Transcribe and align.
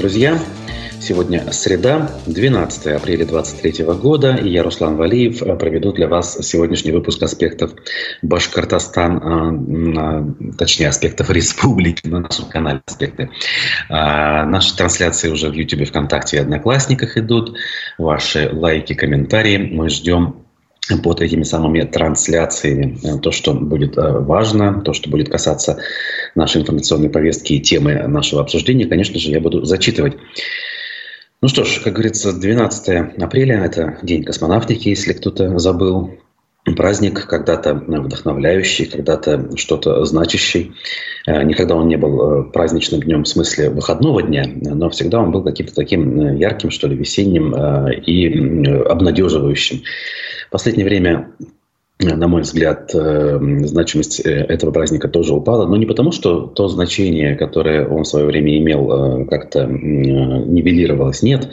друзья! 0.00 0.38
Сегодня 0.98 1.52
среда, 1.52 2.10
12 2.24 2.86
апреля 2.86 3.26
2023 3.26 3.84
года, 3.96 4.34
и 4.34 4.48
я, 4.48 4.62
Руслан 4.62 4.96
Валиев, 4.96 5.40
проведу 5.58 5.92
для 5.92 6.08
вас 6.08 6.38
сегодняшний 6.40 6.92
выпуск 6.92 7.22
аспектов 7.22 7.72
Башкортостан, 8.22 9.20
а, 9.22 10.54
точнее, 10.56 10.88
аспектов 10.88 11.28
республики 11.28 12.06
на 12.06 12.20
нашем 12.20 12.46
канале 12.46 12.80
«Аспекты». 12.86 13.28
А, 13.90 14.46
наши 14.46 14.74
трансляции 14.74 15.28
уже 15.28 15.50
в 15.50 15.52
YouTube, 15.52 15.86
ВКонтакте 15.86 16.38
и 16.38 16.40
Одноклассниках 16.40 17.18
идут. 17.18 17.58
Ваши 17.98 18.48
лайки, 18.50 18.94
комментарии 18.94 19.58
мы 19.58 19.90
ждем 19.90 20.46
под 20.98 21.20
этими 21.20 21.42
самыми 21.42 21.82
трансляциями. 21.82 22.98
То, 23.20 23.30
что 23.30 23.54
будет 23.54 23.96
э, 23.96 24.18
важно, 24.18 24.80
то, 24.82 24.92
что 24.92 25.10
будет 25.10 25.28
касаться 25.28 25.78
нашей 26.34 26.62
информационной 26.62 27.10
повестки 27.10 27.54
и 27.54 27.60
темы 27.60 28.06
нашего 28.06 28.42
обсуждения, 28.42 28.86
конечно 28.86 29.18
же, 29.18 29.30
я 29.30 29.40
буду 29.40 29.64
зачитывать. 29.64 30.16
Ну 31.42 31.48
что 31.48 31.64
ж, 31.64 31.80
как 31.82 31.94
говорится, 31.94 32.32
12 32.32 33.22
апреля– 33.22 33.64
это 33.64 33.98
День 34.02 34.24
космонавтики, 34.24 34.88
если 34.88 35.14
кто-то 35.14 35.58
забыл. 35.58 36.18
Праздник 36.76 37.26
когда-то 37.26 37.74
вдохновляющий, 37.74 38.84
когда-то 38.86 39.56
что-то 39.56 40.04
значащий. 40.04 40.72
Э, 41.26 41.42
никогда 41.42 41.74
он 41.74 41.88
не 41.88 41.96
был 41.96 42.20
э, 42.20 42.44
праздничным 42.52 43.00
днем 43.00 43.24
в 43.24 43.28
смысле 43.28 43.70
выходного 43.70 44.22
дня, 44.22 44.44
но 44.46 44.90
всегда 44.90 45.20
он 45.20 45.32
был 45.32 45.42
каким-то 45.42 45.74
таким 45.74 46.36
ярким, 46.36 46.70
что 46.70 46.86
ли, 46.86 46.96
весенним 46.96 47.54
и 47.92 48.66
обнадеживающим. 48.84 49.82
В 50.48 50.50
последнее 50.50 50.84
время 50.84 51.30
на 52.00 52.28
мой 52.28 52.42
взгляд, 52.42 52.90
э, 52.94 53.38
значимость 53.64 54.24
э, 54.24 54.30
этого 54.30 54.70
праздника 54.70 55.08
тоже 55.08 55.34
упала, 55.34 55.66
но 55.66 55.76
не 55.76 55.86
потому, 55.86 56.12
что 56.12 56.46
то 56.46 56.68
значение, 56.68 57.36
которое 57.36 57.86
он 57.86 58.04
в 58.04 58.08
свое 58.08 58.26
время 58.26 58.56
имел, 58.58 59.22
э, 59.22 59.26
как-то 59.26 59.66
нивелировалось, 59.66 61.22
нет. 61.22 61.48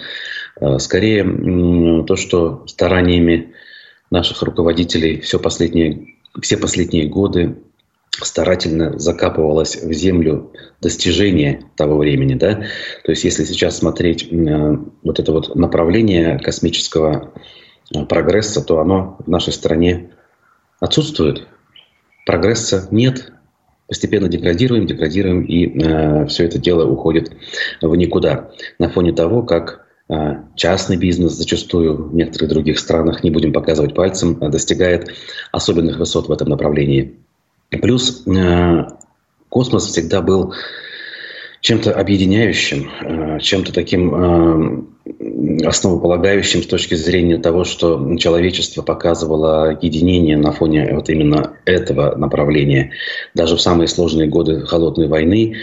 Скорее, 0.80 2.03
то, 2.08 2.16
что 2.16 2.64
стараниями 2.66 3.53
наших 4.09 4.41
руководителей 4.41 5.22
все 5.22 5.39
последние, 5.39 6.16
все 6.41 6.58
последние 6.58 7.08
годы 7.08 7.58
старательно 8.22 8.97
закапывалось 8.97 9.75
в 9.75 9.94
землю 9.94 10.52
достижение 10.81 11.64
того 11.75 11.97
времени. 11.97 12.33
Да? 12.33 12.64
То 13.03 13.11
есть 13.11 13.23
если 13.23 13.44
сейчас 13.44 13.77
смотреть 13.77 14.30
вот 14.31 15.19
это 15.19 15.31
вот 15.31 15.55
направление 15.55 16.39
космического 16.39 17.33
прогресса, 18.09 18.64
то 18.64 18.80
оно 18.80 19.17
в 19.25 19.30
нашей 19.30 19.53
стране 19.53 20.09
отсутствует. 20.80 21.47
Прогресса 22.25 22.88
нет. 22.92 23.31
Постепенно 23.88 24.27
деградируем, 24.27 24.86
деградируем, 24.86 25.44
и 25.44 25.81
э, 25.81 26.25
все 26.27 26.44
это 26.44 26.59
дело 26.59 26.86
уходит 26.86 27.31
в 27.81 27.95
никуда. 27.95 28.52
На 28.80 28.89
фоне 28.89 29.14
того, 29.14 29.44
как 29.44 29.80
э, 29.80 29.86
частный 30.55 30.97
бизнес 30.97 31.33
зачастую 31.33 32.09
в 32.09 32.16
некоторых 32.16 32.50
других 32.50 32.80
странах, 32.80 33.23
не 33.23 33.30
будем 33.30 33.52
показывать 33.52 33.94
пальцем, 33.94 34.39
достигает 34.39 35.09
особенных 35.52 35.97
высот 35.97 36.30
в 36.30 36.31
этом 36.31 36.49
направлении. 36.49 37.16
Плюс 37.69 38.25
э, 38.25 38.86
космос 39.49 39.88
всегда 39.88 40.22
был 40.22 40.53
чем-то 41.59 41.91
объединяющим, 41.91 43.39
чем-то 43.41 43.73
таким 43.73 44.95
основополагающим 45.66 46.64
с 46.64 46.67
точки 46.67 46.95
зрения 46.95 47.38
того, 47.38 47.64
что 47.64 48.16
человечество 48.17 48.81
показывало 48.81 49.77
единение 49.81 50.38
на 50.38 50.52
фоне 50.52 50.94
вот 50.94 51.09
именно 51.09 51.53
этого 51.66 52.16
направления. 52.16 52.92
Даже 53.33 53.55
в 53.55 53.61
самые 53.61 53.88
сложные 53.88 54.27
годы 54.27 54.61
Холодной 54.61 55.08
войны 55.08 55.55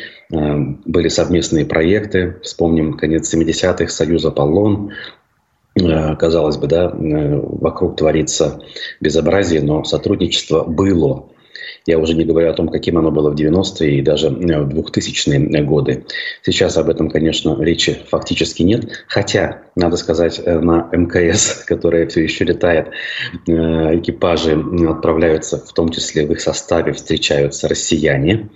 были 0.85 1.09
совместные 1.09 1.65
проекты. 1.65 2.37
Вспомним 2.43 2.95
конец 2.95 3.33
70-х, 3.33 3.89
Союз 3.89 4.25
Аполлон, 4.25 4.93
казалось 5.75 6.57
бы, 6.57 6.67
да, 6.67 6.91
вокруг 6.95 7.97
творится 7.97 8.61
безобразие, 9.01 9.63
но 9.63 9.85
сотрудничество 9.85 10.65
было. 10.65 11.27
Я 11.87 11.99
уже 11.99 12.15
не 12.15 12.25
говорю 12.25 12.49
о 12.51 12.55
том, 12.55 12.69
каким 12.69 12.97
оно 12.97 13.11
было 13.11 13.31
в 13.31 13.35
90-е 13.35 13.99
и 13.99 14.03
даже 14.03 14.31
в 14.31 14.39
2000-е 14.39 15.63
годы. 15.63 16.05
Сейчас 16.43 16.79
об 16.79 16.89
этом, 16.89 17.11
конечно, 17.11 17.61
речи 17.61 17.99
фактически 18.09 18.63
нет. 18.63 19.05
Хотя, 19.07 19.64
надо 19.77 19.97
сказать, 19.97 20.41
э, 20.45 20.59
на 20.61 20.89
МКС, 20.93 21.65
которая 21.67 22.07
все 22.07 22.23
еще 22.23 22.45
летает, 22.45 22.89
э, 23.47 23.53
экипажи 23.99 24.53
отправляются, 24.89 25.59
в 25.59 25.73
том 25.73 25.89
числе 25.89 26.27
в 26.27 26.33
их 26.33 26.41
составе 26.41 26.93
встречаются 26.93 27.69
россияне. 27.69 28.51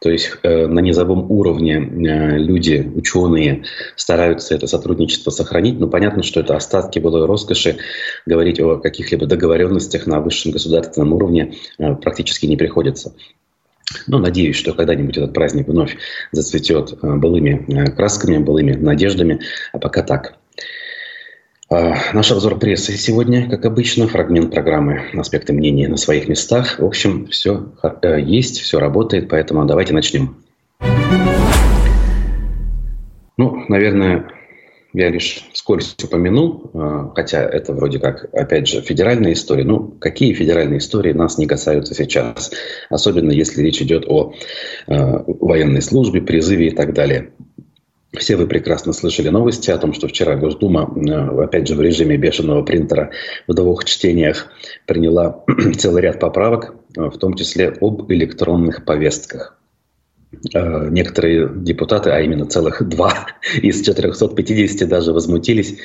То 0.00 0.10
есть 0.10 0.32
э, 0.42 0.66
на 0.66 0.80
низовом 0.80 1.30
уровне 1.30 1.78
люди, 1.78 2.90
ученые 2.94 3.64
стараются 3.96 4.54
это 4.54 4.66
сотрудничество 4.66 5.30
сохранить, 5.30 5.78
но 5.78 5.88
понятно, 5.88 6.22
что 6.22 6.40
это 6.40 6.56
остатки 6.56 6.98
былой 6.98 7.26
роскоши. 7.26 7.78
Говорить 8.26 8.60
о 8.60 8.76
каких-либо 8.76 9.26
договоренностях 9.26 10.06
на 10.06 10.20
высшем 10.20 10.52
государственном 10.52 11.12
уровне 11.12 11.54
практически 12.02 12.46
не 12.46 12.56
приходится. 12.56 13.14
Но 14.06 14.18
надеюсь, 14.18 14.56
что 14.56 14.74
когда-нибудь 14.74 15.16
этот 15.16 15.32
праздник 15.32 15.68
вновь 15.68 15.96
зацветет 16.32 16.98
былыми 17.00 17.90
красками, 17.96 18.38
былыми 18.38 18.72
надеждами. 18.72 19.40
А 19.72 19.78
пока 19.78 20.02
так. 20.02 20.34
А, 21.70 22.14
наш 22.14 22.32
обзор 22.32 22.58
прессы 22.58 22.96
сегодня, 22.96 23.48
как 23.50 23.66
обычно, 23.66 24.08
фрагмент 24.08 24.50
программы 24.50 25.02
«Аспекты 25.12 25.52
мнения 25.52 25.86
на 25.86 25.98
своих 25.98 26.26
местах». 26.26 26.78
В 26.78 26.84
общем, 26.84 27.26
все 27.26 27.72
э, 27.82 28.20
есть, 28.22 28.60
все 28.60 28.78
работает, 28.78 29.28
поэтому 29.28 29.66
давайте 29.66 29.92
начнем. 29.92 30.36
Ну, 33.36 33.64
наверное, 33.68 34.30
я 34.94 35.10
лишь 35.10 35.46
вскользь 35.52 35.94
упомянул, 36.02 36.70
э, 36.72 37.10
хотя 37.14 37.42
это 37.42 37.74
вроде 37.74 37.98
как, 37.98 38.30
опять 38.32 38.66
же, 38.66 38.80
федеральная 38.80 39.34
история. 39.34 39.64
Ну, 39.64 39.94
какие 40.00 40.32
федеральные 40.32 40.78
истории 40.78 41.12
нас 41.12 41.36
не 41.36 41.46
касаются 41.46 41.94
сейчас? 41.94 42.50
Особенно 42.88 43.30
если 43.30 43.62
речь 43.62 43.82
идет 43.82 44.06
о 44.08 44.32
э, 44.86 44.94
военной 45.26 45.82
службе, 45.82 46.22
призыве 46.22 46.68
и 46.68 46.70
так 46.70 46.94
далее. 46.94 47.32
Все 48.18 48.36
вы 48.36 48.46
прекрасно 48.46 48.92
слышали 48.92 49.28
новости 49.28 49.70
о 49.70 49.78
том, 49.78 49.92
что 49.94 50.08
вчера 50.08 50.36
Госдума, 50.36 50.92
э, 50.96 51.44
опять 51.44 51.68
же, 51.68 51.74
в 51.74 51.80
режиме 51.80 52.16
бешеного 52.16 52.62
принтера 52.62 53.10
в 53.46 53.54
двух 53.54 53.84
чтениях 53.84 54.48
приняла 54.86 55.44
целый 55.76 56.02
ряд 56.02 56.20
поправок, 56.20 56.74
э, 56.96 57.00
в 57.02 57.18
том 57.18 57.34
числе 57.34 57.68
об 57.80 58.10
электронных 58.10 58.84
повестках. 58.84 59.57
Э, 60.54 60.88
некоторые 60.90 61.48
депутаты, 61.48 62.10
а 62.10 62.20
именно 62.20 62.46
целых 62.46 62.82
два 62.88 63.26
из 63.60 63.82
450 63.82 64.88
даже 64.88 65.12
возмутились 65.12 65.78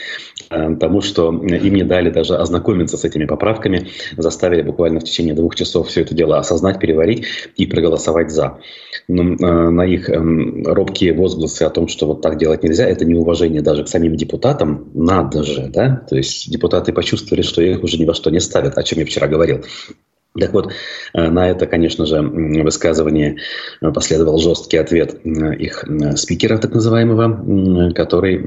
э, 0.49 0.75
тому, 0.75 1.01
что 1.01 1.29
им 1.29 1.73
не 1.73 1.83
дали 1.83 2.09
даже 2.09 2.35
ознакомиться 2.35 2.97
с 2.97 3.03
этими 3.03 3.25
поправками, 3.25 3.89
заставили 4.17 4.61
буквально 4.61 4.99
в 4.99 5.03
течение 5.03 5.33
двух 5.33 5.55
часов 5.55 5.87
все 5.87 6.01
это 6.01 6.13
дело 6.13 6.37
осознать, 6.37 6.79
переварить 6.79 7.25
и 7.55 7.65
проголосовать 7.65 8.31
«за». 8.31 8.59
Но 9.07 9.23
э, 9.23 9.69
на 9.69 9.85
их 9.85 10.09
эм, 10.09 10.63
робкие 10.65 11.13
возгласы 11.13 11.63
о 11.63 11.69
том, 11.69 11.87
что 11.87 12.07
вот 12.07 12.21
так 12.21 12.37
делать 12.37 12.63
нельзя, 12.63 12.87
это 12.87 13.05
неуважение 13.05 13.61
даже 13.61 13.83
к 13.83 13.87
самим 13.87 14.15
депутатам, 14.15 14.89
надо 14.93 15.43
же, 15.43 15.69
да? 15.73 16.05
То 16.09 16.15
есть 16.15 16.51
депутаты 16.51 16.93
почувствовали, 16.93 17.41
что 17.41 17.61
их 17.61 17.83
уже 17.83 17.97
ни 17.97 18.05
во 18.05 18.13
что 18.13 18.29
не 18.29 18.39
ставят, 18.39 18.77
о 18.77 18.83
чем 18.83 18.99
я 18.99 19.05
вчера 19.05 19.27
говорил. 19.27 19.63
Так 20.39 20.51
вот, 20.53 20.71
э, 21.13 21.29
на 21.29 21.49
это, 21.49 21.67
конечно 21.67 22.07
же, 22.07 22.21
высказывание 22.21 23.37
э, 23.81 23.91
последовал 23.91 24.39
жесткий 24.39 24.77
ответ 24.77 25.19
э, 25.23 25.55
их 25.55 25.85
спикера, 26.15 26.57
так 26.57 26.73
называемого, 26.73 27.93
который 27.93 28.37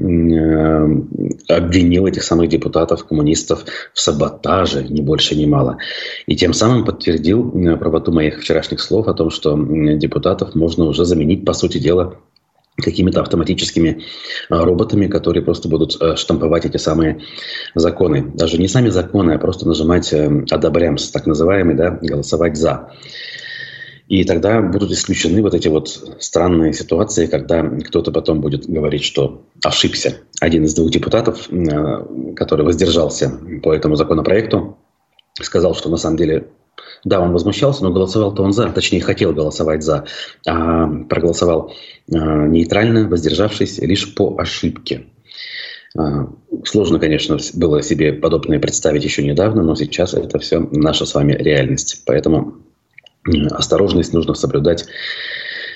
обвинил 1.47 2.05
этих 2.05 2.23
самых 2.23 2.49
депутатов, 2.49 3.05
коммунистов 3.05 3.63
в 3.93 4.01
саботаже, 4.01 4.83
ни 4.83 5.01
больше, 5.01 5.35
ни 5.37 5.45
мало. 5.45 5.77
И 6.25 6.35
тем 6.35 6.53
самым 6.53 6.83
подтвердил 6.83 7.51
правоту 7.77 8.11
моих 8.11 8.41
вчерашних 8.41 8.81
слов 8.81 9.07
о 9.07 9.13
том, 9.13 9.29
что 9.29 9.57
депутатов 9.57 10.55
можно 10.55 10.85
уже 10.85 11.05
заменить, 11.05 11.45
по 11.45 11.53
сути 11.53 11.77
дела, 11.77 12.17
какими-то 12.77 13.21
автоматическими 13.21 14.03
а, 14.49 14.63
роботами, 14.63 15.07
которые 15.07 15.43
просто 15.43 15.67
будут 15.67 15.99
э, 15.99 16.15
штамповать 16.15 16.65
эти 16.65 16.77
самые 16.77 17.21
законы. 17.73 18.31
Даже 18.35 18.57
не 18.57 18.67
сами 18.67 18.89
законы, 18.89 19.31
а 19.31 19.39
просто 19.39 19.67
нажимать 19.67 20.13
э, 20.13 20.45
«одобрямс», 20.51 21.09
так 21.09 21.25
называемый, 21.25 21.75
да, 21.75 21.97
голосовать 22.01 22.55
«за». 22.55 22.91
И 24.07 24.23
тогда 24.23 24.61
будут 24.61 24.91
исключены 24.91 25.41
вот 25.41 25.53
эти 25.53 25.67
вот 25.67 25.89
странные 26.19 26.71
ситуации, 26.71 27.25
когда 27.25 27.63
кто-то 27.63 28.11
потом 28.11 28.39
будет 28.39 28.65
говорить, 28.65 29.03
что 29.03 29.41
ошибся. 29.63 30.19
Один 30.39 30.63
из 30.63 30.73
двух 30.73 30.91
депутатов, 30.91 31.49
э, 31.49 32.33
который 32.35 32.63
воздержался 32.63 33.31
по 33.63 33.73
этому 33.73 33.95
законопроекту, 33.95 34.77
сказал, 35.33 35.75
что 35.75 35.89
на 35.89 35.97
самом 35.97 36.17
деле 36.17 36.47
да, 37.07 37.21
он 37.21 37.31
возмущался, 37.31 37.83
но 37.83 37.91
голосовал-то 37.91 38.43
он 38.43 38.51
за, 38.51 38.69
точнее, 38.69 39.01
хотел 39.01 39.31
голосовать 39.33 39.83
за, 39.83 40.05
а 40.45 40.87
проголосовал 41.09 41.73
а, 42.11 42.47
нейтрально, 42.47 43.07
воздержавшись 43.07 43.79
лишь 43.79 44.13
по 44.13 44.37
ошибке. 44.37 45.05
А, 45.97 46.27
сложно, 46.65 46.99
конечно, 46.99 47.37
было 47.53 47.81
себе 47.81 48.11
подобное 48.11 48.59
представить 48.59 49.05
еще 49.05 49.23
недавно, 49.23 49.63
но 49.63 49.75
сейчас 49.75 50.13
это 50.13 50.37
все 50.39 50.59
наша 50.71 51.05
с 51.05 51.15
вами 51.15 51.31
реальность. 51.31 52.03
Поэтому 52.05 52.55
осторожность 53.51 54.13
нужно 54.13 54.33
соблюдать 54.33 54.85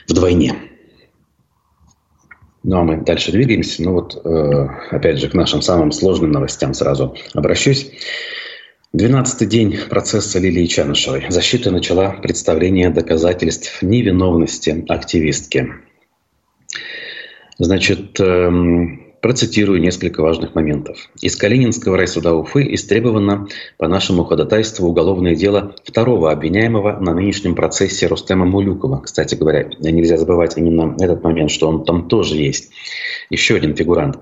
вдвойне. 0.09 0.55
Ну 2.63 2.77
а 2.77 2.83
мы 2.83 2.97
дальше 2.97 3.31
двигаемся. 3.31 3.83
Ну 3.83 3.93
вот, 3.93 4.21
э, 4.23 4.67
опять 4.91 5.19
же, 5.19 5.29
к 5.29 5.33
нашим 5.33 5.61
самым 5.61 5.93
сложным 5.93 6.31
новостям 6.31 6.73
сразу 6.73 7.15
обращусь. 7.33 7.89
Двенадцатый 8.93 9.47
день 9.47 9.77
процесса 9.89 10.37
Лилии 10.37 10.65
Чанышевой. 10.65 11.25
Защита 11.29 11.71
начала 11.71 12.09
представление 12.09 12.89
доказательств 12.89 13.81
невиновности 13.81 14.83
активистки. 14.89 15.71
Значит, 17.57 18.19
эм, 18.19 19.11
Процитирую 19.21 19.79
несколько 19.79 20.21
важных 20.21 20.55
моментов. 20.55 20.97
Из 21.21 21.35
Калининского 21.35 21.95
райсуда 21.95 22.33
Уфы 22.33 22.73
истребовано 22.73 23.47
по 23.77 23.87
нашему 23.87 24.23
ходатайству 24.23 24.87
уголовное 24.89 25.35
дело 25.35 25.75
второго 25.85 26.31
обвиняемого 26.31 26.99
на 26.99 27.13
нынешнем 27.13 27.53
процессе 27.53 28.07
Рустема 28.07 28.47
Мулюкова. 28.47 29.01
Кстати 29.01 29.35
говоря, 29.35 29.69
нельзя 29.79 30.17
забывать 30.17 30.57
именно 30.57 30.95
этот 30.99 31.23
момент, 31.23 31.51
что 31.51 31.67
он 31.67 31.85
там 31.85 32.07
тоже 32.07 32.35
есть. 32.35 32.71
Еще 33.29 33.55
один 33.55 33.75
фигурант. 33.75 34.17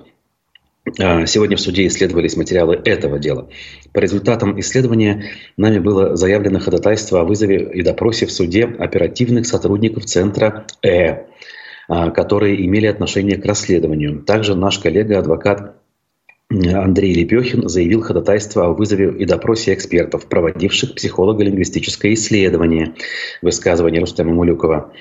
А, 0.99 1.25
сегодня 1.25 1.57
в 1.57 1.61
суде 1.61 1.87
исследовались 1.87 2.37
материалы 2.37 2.79
этого 2.83 3.19
дела. 3.19 3.49
По 3.93 3.99
результатам 3.99 4.59
исследования 4.59 5.31
нами 5.57 5.79
было 5.79 6.15
заявлено 6.15 6.59
ходатайство 6.59 7.21
о 7.21 7.23
вызове 7.23 7.71
и 7.73 7.81
допросе 7.81 8.25
в 8.25 8.31
суде 8.31 8.65
оперативных 8.65 9.45
сотрудников 9.45 10.05
Центра 10.05 10.65
Э 10.83 11.25
а, 11.91 12.11
которые 12.11 12.63
имели 12.67 12.85
отношение 12.85 13.37
к 13.37 13.45
расследованию. 13.45 14.21
Также 14.21 14.53
наш 14.53 14.77
коллега, 14.77 15.17
адвокат 15.17 15.75
Андрей 16.51 17.15
Лепехин 17.15 17.67
заявил 17.67 18.01
ходатайство 18.01 18.65
о 18.65 18.73
вызове 18.73 19.11
и 19.11 19.25
допросе 19.25 19.73
экспертов, 19.73 20.27
проводивших 20.27 20.93
психолого-лингвистическое 20.93 22.13
исследование 22.13 22.93
высказывания 23.41 23.99
Рустема 23.99 24.33
Мулюкова. 24.33 24.93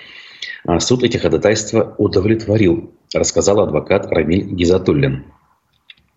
А, 0.67 0.81
суд 0.81 1.03
эти 1.03 1.19
ходатайства 1.19 1.95
удовлетворил, 1.99 2.91
рассказал 3.15 3.61
адвокат 3.61 4.07
Рамиль 4.11 4.45
Гизатуллин. 4.45 5.25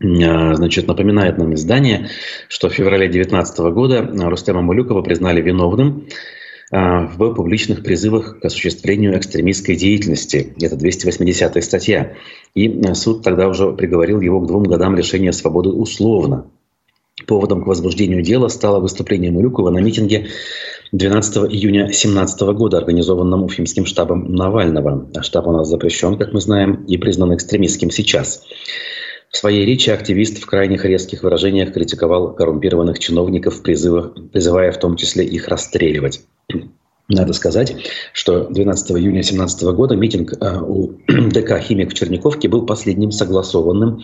А, 0.04 0.56
значит, 0.56 0.88
напоминает 0.88 1.38
нам 1.38 1.54
издание, 1.54 2.10
что 2.48 2.70
в 2.70 2.74
феврале 2.74 3.08
2019 3.08 3.60
года 3.74 4.10
Рустема 4.30 4.62
Мулюкова 4.62 5.02
признали 5.02 5.42
виновным 5.42 6.08
а, 6.72 7.06
в 7.06 7.34
публичных 7.34 7.84
призывах 7.84 8.40
к 8.40 8.46
осуществлению 8.46 9.18
экстремистской 9.18 9.76
деятельности. 9.76 10.54
Это 10.62 10.76
280 10.76 11.64
статья. 11.64 12.14
И 12.56 12.68
э, 12.68 12.94
суд 12.96 13.24
тогда 13.24 13.48
уже 13.48 13.72
приговорил 13.74 14.22
его 14.22 14.40
к 14.40 14.48
двум 14.48 14.64
годам 14.64 14.96
лишения 14.96 15.32
свободы 15.32 15.70
условно. 15.70 16.48
Поводом 17.28 17.64
к 17.64 17.68
возбуждению 17.68 18.24
дела 18.24 18.48
стало 18.48 18.80
выступление 18.80 19.32
Мулюкова 19.32 19.70
на 19.70 19.80
митинге 19.80 20.28
12 20.92 21.54
июня 21.54 21.84
2017 21.86 22.42
года, 22.42 22.78
организованном 22.78 23.44
Уфимским 23.44 23.86
штабом 23.86 24.34
Навального. 24.34 25.08
Штаб 25.22 25.48
у 25.48 25.52
нас 25.52 25.68
запрещен, 25.68 26.18
как 26.18 26.34
мы 26.34 26.42
знаем, 26.42 26.86
и 26.86 26.98
признан 26.98 27.36
экстремистским 27.36 27.92
сейчас. 27.92 28.44
В 29.32 29.38
своей 29.38 29.66
речи 29.66 29.90
активист 29.90 30.40
в 30.40 30.46
крайних 30.46 30.84
резких 30.84 31.24
выражениях 31.24 31.74
критиковал 31.74 32.36
коррумпированных 32.36 33.00
чиновников, 33.00 33.64
призывах, 33.64 34.14
призывая 34.32 34.74
в 34.74 34.80
том 34.80 34.98
числе 34.98 35.26
их 35.26 35.48
расстреливать. 35.48 36.22
Надо 37.08 37.34
сказать, 37.34 37.76
что 38.14 38.46
12 38.46 38.92
июня 38.92 39.22
2017 39.22 39.64
года 39.64 39.96
митинг 39.96 40.34
э, 40.34 40.60
у 40.62 40.94
ДК 41.08 41.60
«Химик» 41.60 41.92
в 41.92 41.94
Черниковке 41.94 42.48
был 42.48 42.66
последним 42.66 43.12
согласованным, 43.12 44.04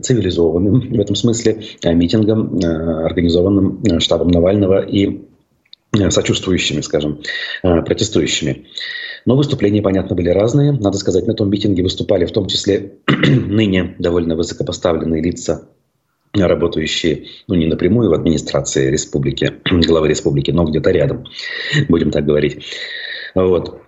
цивилизованным 0.00 0.80
в 0.80 1.00
этом 1.00 1.14
смысле 1.14 1.62
э, 1.82 1.92
митингом, 1.92 2.58
э, 2.58 2.66
организованным 3.06 4.00
штабом 4.00 4.28
Навального 4.28 4.84
и 4.84 5.20
сочувствующими, 6.10 6.82
скажем, 6.82 7.20
протестующими. 7.62 8.66
Но 9.26 9.36
выступления, 9.36 9.82
понятно, 9.82 10.16
были 10.16 10.30
разные. 10.30 10.72
Надо 10.72 10.98
сказать, 10.98 11.26
на 11.26 11.34
том 11.34 11.50
митинге 11.50 11.82
выступали 11.82 12.24
в 12.24 12.32
том 12.32 12.46
числе 12.46 12.94
ныне 13.06 13.94
довольно 13.98 14.36
высокопоставленные 14.36 15.22
лица 15.22 15.68
работающие, 16.32 17.26
ну, 17.48 17.56
не 17.56 17.66
напрямую 17.66 18.10
в 18.10 18.14
администрации 18.14 18.90
республики, 18.90 19.52
главы 19.70 20.08
республики, 20.08 20.50
но 20.50 20.64
где-то 20.64 20.90
рядом, 20.90 21.26
будем 21.88 22.10
так 22.10 22.24
говорить. 22.24 22.64
Вот. 23.34 23.80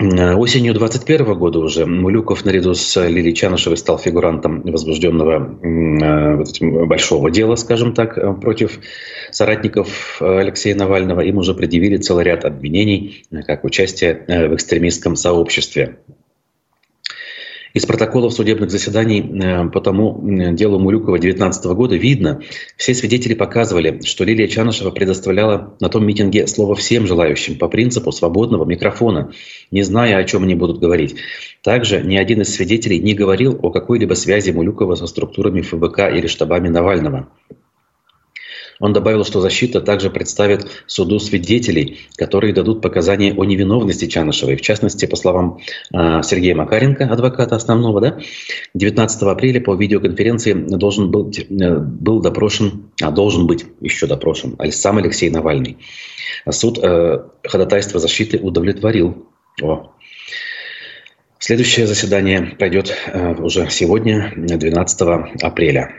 Осенью 0.00 0.72
2021 0.72 1.34
года 1.38 1.58
уже 1.58 1.84
Мулюков 1.84 2.46
наряду 2.46 2.72
с 2.72 3.06
Лилией 3.06 3.34
Чанышевой 3.34 3.76
стал 3.76 3.98
фигурантом 3.98 4.62
возбужденного 4.62 5.58
э, 5.62 6.86
большого 6.86 7.30
дела, 7.30 7.54
скажем 7.56 7.92
так, 7.92 8.40
против 8.40 8.80
соратников 9.30 10.16
Алексея 10.22 10.74
Навального. 10.74 11.20
Им 11.20 11.36
уже 11.36 11.52
предъявили 11.52 11.98
целый 11.98 12.24
ряд 12.24 12.46
обвинений, 12.46 13.24
как 13.46 13.64
участие 13.64 14.24
э, 14.26 14.48
в 14.48 14.54
экстремистском 14.54 15.16
сообществе. 15.16 15.98
Из 17.72 17.86
протоколов 17.86 18.32
судебных 18.32 18.70
заседаний 18.70 19.20
э, 19.20 19.68
по 19.68 19.80
тому 19.80 20.20
делу 20.54 20.80
Мулюкова 20.80 21.18
2019 21.18 21.64
года 21.66 21.94
видно, 21.96 22.42
все 22.76 22.94
свидетели 22.94 23.34
показывали, 23.34 24.00
что 24.04 24.24
Лилия 24.24 24.48
Чанышева 24.48 24.90
предоставляла 24.90 25.76
на 25.78 25.88
том 25.88 26.04
митинге 26.04 26.48
слово 26.48 26.74
всем 26.74 27.06
желающим 27.06 27.58
по 27.58 27.68
принципу 27.68 28.10
свободного 28.10 28.64
микрофона, 28.64 29.32
не 29.70 29.82
зная, 29.82 30.16
о 30.16 30.24
чем 30.24 30.42
они 30.42 30.56
будут 30.56 30.80
говорить. 30.80 31.14
Также 31.62 32.02
ни 32.02 32.16
один 32.16 32.40
из 32.40 32.52
свидетелей 32.52 32.98
не 32.98 33.14
говорил 33.14 33.58
о 33.62 33.70
какой-либо 33.70 34.14
связи 34.14 34.50
Мулюкова 34.50 34.96
со 34.96 35.06
структурами 35.06 35.60
ФБК 35.60 36.10
или 36.12 36.26
штабами 36.26 36.68
Навального. 36.68 37.28
Он 38.80 38.92
добавил, 38.94 39.24
что 39.24 39.40
защита 39.40 39.80
также 39.80 40.10
представит 40.10 40.66
суду 40.86 41.18
свидетелей, 41.18 42.00
которые 42.16 42.52
дадут 42.54 42.80
показания 42.80 43.32
о 43.34 43.44
невиновности 43.44 44.06
Чанышевой. 44.06 44.56
В 44.56 44.62
частности, 44.62 45.06
по 45.06 45.16
словам 45.16 45.60
э, 45.92 46.22
Сергея 46.22 46.54
Макаренко, 46.54 47.04
адвоката 47.04 47.56
основного, 47.56 48.00
да, 48.00 48.18
19 48.74 49.22
апреля 49.22 49.60
по 49.60 49.74
видеоконференции 49.74 50.54
должен 50.54 51.10
был, 51.10 51.30
э, 51.30 51.78
был 51.78 52.20
допрошен, 52.20 52.90
а 53.02 53.10
должен 53.10 53.46
быть 53.46 53.66
еще 53.80 54.06
допрошен 54.06 54.56
сам 54.70 54.96
Алексей 54.96 55.28
Навальный. 55.30 55.76
Суд 56.48 56.78
э, 56.82 57.18
ходатайство 57.44 58.00
защиты 58.00 58.38
удовлетворил. 58.38 59.26
О. 59.62 59.92
Следующее 61.38 61.86
заседание 61.86 62.54
пройдет 62.58 62.96
э, 63.06 63.34
уже 63.34 63.68
сегодня, 63.70 64.32
12 64.36 65.00
апреля. 65.42 65.94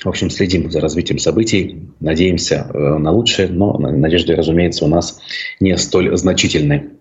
В 0.00 0.08
общем, 0.08 0.30
следим 0.30 0.70
за 0.70 0.80
развитием 0.80 1.18
событий, 1.18 1.88
надеемся 2.00 2.66
э, 2.72 2.78
на 2.78 3.10
лучшее, 3.10 3.48
но 3.48 3.76
надежды, 3.78 4.34
разумеется, 4.34 4.84
у 4.84 4.88
нас 4.88 5.20
не 5.60 5.76
столь 5.76 6.16
значительны. 6.16 6.92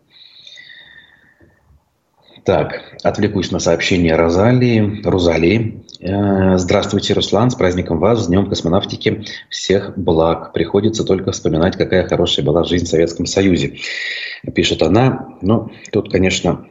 Так, 2.44 2.98
отвлекусь 3.04 3.52
на 3.52 3.60
сообщение 3.60 4.16
Розалии. 4.16 5.02
Розалии. 5.04 5.86
Э, 6.02 6.58
здравствуйте, 6.58 7.14
Руслан, 7.14 7.52
с 7.52 7.56
праздником 7.56 8.00
вас, 8.00 8.24
с 8.24 8.28
Днем 8.28 8.50
космонавтики. 8.50 9.26
Всех 9.50 9.98
благ. 9.98 10.52
Приходится 10.52 11.04
только 11.04 11.32
вспоминать, 11.32 11.78
какая 11.78 12.08
хорошая 12.08 12.44
была 12.44 12.64
жизнь 12.64 12.86
в 12.86 12.90
Советском 12.90 13.26
Союзе. 13.26 13.78
Пишет 14.56 14.82
она. 14.82 15.38
Ну, 15.42 15.72
тут, 15.92 16.12
конечно, 16.12 16.66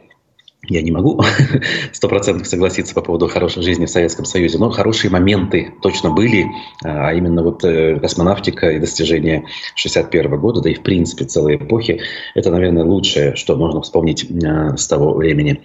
я 0.71 0.83
не 0.83 0.93
могу 0.93 1.21
стопроцентно 1.93 2.45
согласиться 2.45 2.95
по 2.95 3.03
поводу 3.03 3.27
хорошей 3.27 3.63
жизни 3.63 3.87
в 3.87 3.91
Советском 3.91 4.25
Союзе, 4.25 4.59
но 4.59 4.71
хорошие 4.71 5.11
моменты 5.11 5.75
точно 5.83 6.11
были, 6.11 6.47
а 6.85 7.13
именно 7.13 7.43
вот 7.43 7.65
э, 7.65 7.99
космонавтика 7.99 8.71
и 8.71 8.79
достижения 8.79 9.45
61 9.75 10.39
года, 10.39 10.61
да 10.61 10.71
и 10.71 10.75
в 10.75 10.83
принципе 10.83 11.25
целой 11.25 11.57
эпохи, 11.57 12.01
это, 12.35 12.51
наверное, 12.51 12.85
лучшее, 12.85 13.35
что 13.35 13.57
можно 13.57 13.83
вспомнить 13.83 14.25
э, 14.31 14.77
с 14.77 14.87
того 14.87 15.15
времени. 15.15 15.61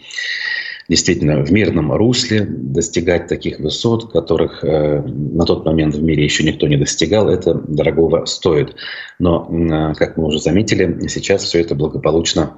Действительно, 0.90 1.44
в 1.44 1.52
мирном 1.52 1.92
русле 1.92 2.46
достигать 2.48 3.28
таких 3.28 3.60
высот, 3.60 4.12
которых 4.12 4.64
э, 4.64 5.02
на 5.02 5.46
тот 5.46 5.66
момент 5.66 5.96
в 5.96 6.02
мире 6.02 6.24
еще 6.24 6.44
никто 6.44 6.68
не 6.68 6.78
достигал, 6.78 7.30
это 7.30 7.54
дорогого 7.54 8.26
стоит. 8.26 8.76
Но, 9.20 9.94
как 9.96 10.18
мы 10.18 10.26
уже 10.26 10.40
заметили, 10.40 11.08
сейчас 11.08 11.44
все 11.44 11.62
это 11.62 11.76
благополучно 11.76 12.58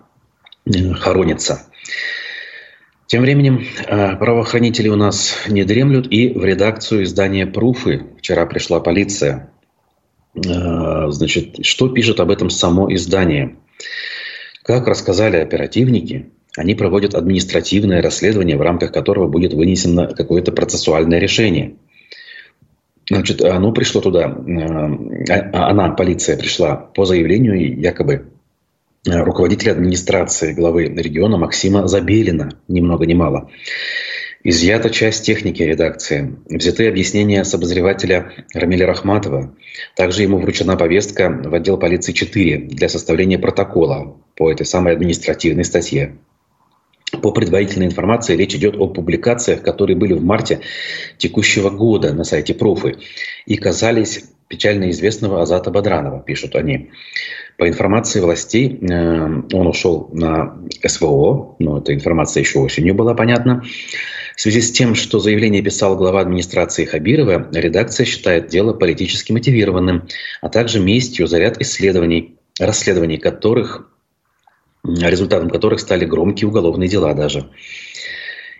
хоронится. 0.99 1.61
Тем 3.07 3.21
временем 3.21 3.63
э, 3.87 4.17
правоохранители 4.17 4.89
у 4.89 4.97
нас 4.97 5.33
не 5.47 5.63
дремлют, 5.63 6.07
и 6.11 6.29
в 6.29 6.43
редакцию 6.43 7.03
издания 7.03 7.47
«Пруфы» 7.47 8.03
вчера 8.17 8.45
пришла 8.45 8.81
полиция. 8.81 9.49
Э, 10.35 11.09
значит, 11.09 11.65
что 11.65 11.87
пишет 11.87 12.19
об 12.19 12.31
этом 12.31 12.49
само 12.49 12.93
издание? 12.93 13.55
Как 14.63 14.87
рассказали 14.87 15.37
оперативники, 15.37 16.29
они 16.57 16.75
проводят 16.75 17.15
административное 17.15 18.01
расследование, 18.01 18.57
в 18.57 18.61
рамках 18.61 18.91
которого 18.91 19.27
будет 19.27 19.53
вынесено 19.53 20.07
какое-то 20.07 20.51
процессуальное 20.51 21.19
решение. 21.19 21.75
Значит, 23.09 23.41
оно 23.41 23.71
пришло 23.71 24.01
туда, 24.01 24.23
э, 24.25 25.33
а, 25.53 25.69
она, 25.69 25.91
полиция, 25.91 26.37
пришла 26.37 26.75
по 26.75 27.05
заявлению 27.05 27.79
якобы 27.79 28.25
руководителя 29.05 29.71
администрации 29.71 30.53
главы 30.53 30.85
региона 30.85 31.37
Максима 31.37 31.87
Забелина, 31.87 32.51
ни 32.67 32.81
много 32.81 33.05
ни 33.05 33.13
мало. 33.13 33.49
Изъята 34.43 34.89
часть 34.89 35.25
техники 35.25 35.61
редакции. 35.61 36.35
Взяты 36.45 36.87
объяснения 36.87 37.43
с 37.43 37.53
обозревателя 37.53 38.31
Рамиля 38.53 38.85
Рахматова. 38.85 39.53
Также 39.95 40.23
ему 40.23 40.39
вручена 40.39 40.77
повестка 40.77 41.29
в 41.29 41.53
отдел 41.53 41.77
полиции 41.77 42.13
4 42.13 42.57
для 42.69 42.87
составления 42.87 43.39
протокола 43.39 44.15
по 44.35 44.51
этой 44.51 44.65
самой 44.65 44.93
административной 44.93 45.65
статье. 45.65 46.17
По 47.21 47.31
предварительной 47.31 47.87
информации 47.87 48.35
речь 48.35 48.55
идет 48.55 48.75
о 48.77 48.87
публикациях, 48.87 49.63
которые 49.63 49.97
были 49.97 50.13
в 50.13 50.23
марте 50.23 50.59
текущего 51.17 51.69
года 51.69 52.13
на 52.13 52.23
сайте 52.23 52.53
Профы 52.53 52.97
и 53.45 53.57
казались 53.57 54.25
печально 54.47 54.89
известного 54.91 55.41
Азата 55.41 55.71
Бадранова, 55.71 56.21
пишут 56.21 56.55
они. 56.55 56.91
По 57.57 57.67
информации 57.67 58.19
властей, 58.19 58.79
э, 58.79 58.93
он 59.53 59.67
ушел 59.67 60.09
на 60.13 60.57
СВО, 60.85 61.55
но 61.59 61.79
эта 61.79 61.93
информация 61.93 62.41
еще 62.41 62.59
осенью 62.59 62.93
была 62.93 63.13
понятна. 63.13 63.63
В 64.35 64.41
связи 64.41 64.61
с 64.61 64.71
тем, 64.71 64.93
что 64.93 65.19
заявление 65.19 65.63
писал 65.63 65.97
глава 65.97 66.21
администрации 66.21 66.85
Хабирова, 66.85 67.49
редакция 67.51 68.05
считает 68.05 68.47
дело 68.47 68.73
политически 68.73 69.31
мотивированным, 69.31 70.07
а 70.41 70.49
также 70.49 70.79
местью 70.79 71.25
за 71.25 71.39
ряд 71.39 71.59
исследований, 71.59 72.37
расследований 72.59 73.17
которых 73.17 73.89
результатом 74.83 75.49
которых 75.49 75.79
стали 75.79 76.05
громкие 76.05 76.47
уголовные 76.47 76.87
дела 76.87 77.13
даже. 77.13 77.49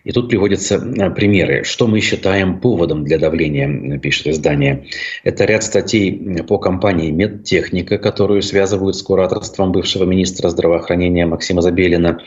И 0.03 0.11
тут 0.11 0.29
приводятся 0.29 0.75
э, 0.75 1.09
примеры. 1.11 1.63
Что 1.63 1.87
мы 1.87 1.99
считаем 1.99 2.59
поводом 2.59 3.03
для 3.03 3.17
давления, 3.17 3.97
пишет 3.99 4.27
издание. 4.27 4.85
Это 5.23 5.45
ряд 5.45 5.63
статей 5.63 6.43
по 6.43 6.57
компании 6.57 7.11
«Медтехника», 7.11 7.97
которую 7.97 8.41
связывают 8.41 8.95
с 8.95 9.03
кураторством 9.03 9.71
бывшего 9.71 10.05
министра 10.05 10.49
здравоохранения 10.49 11.25
Максима 11.25 11.61
Забелина. 11.61 12.21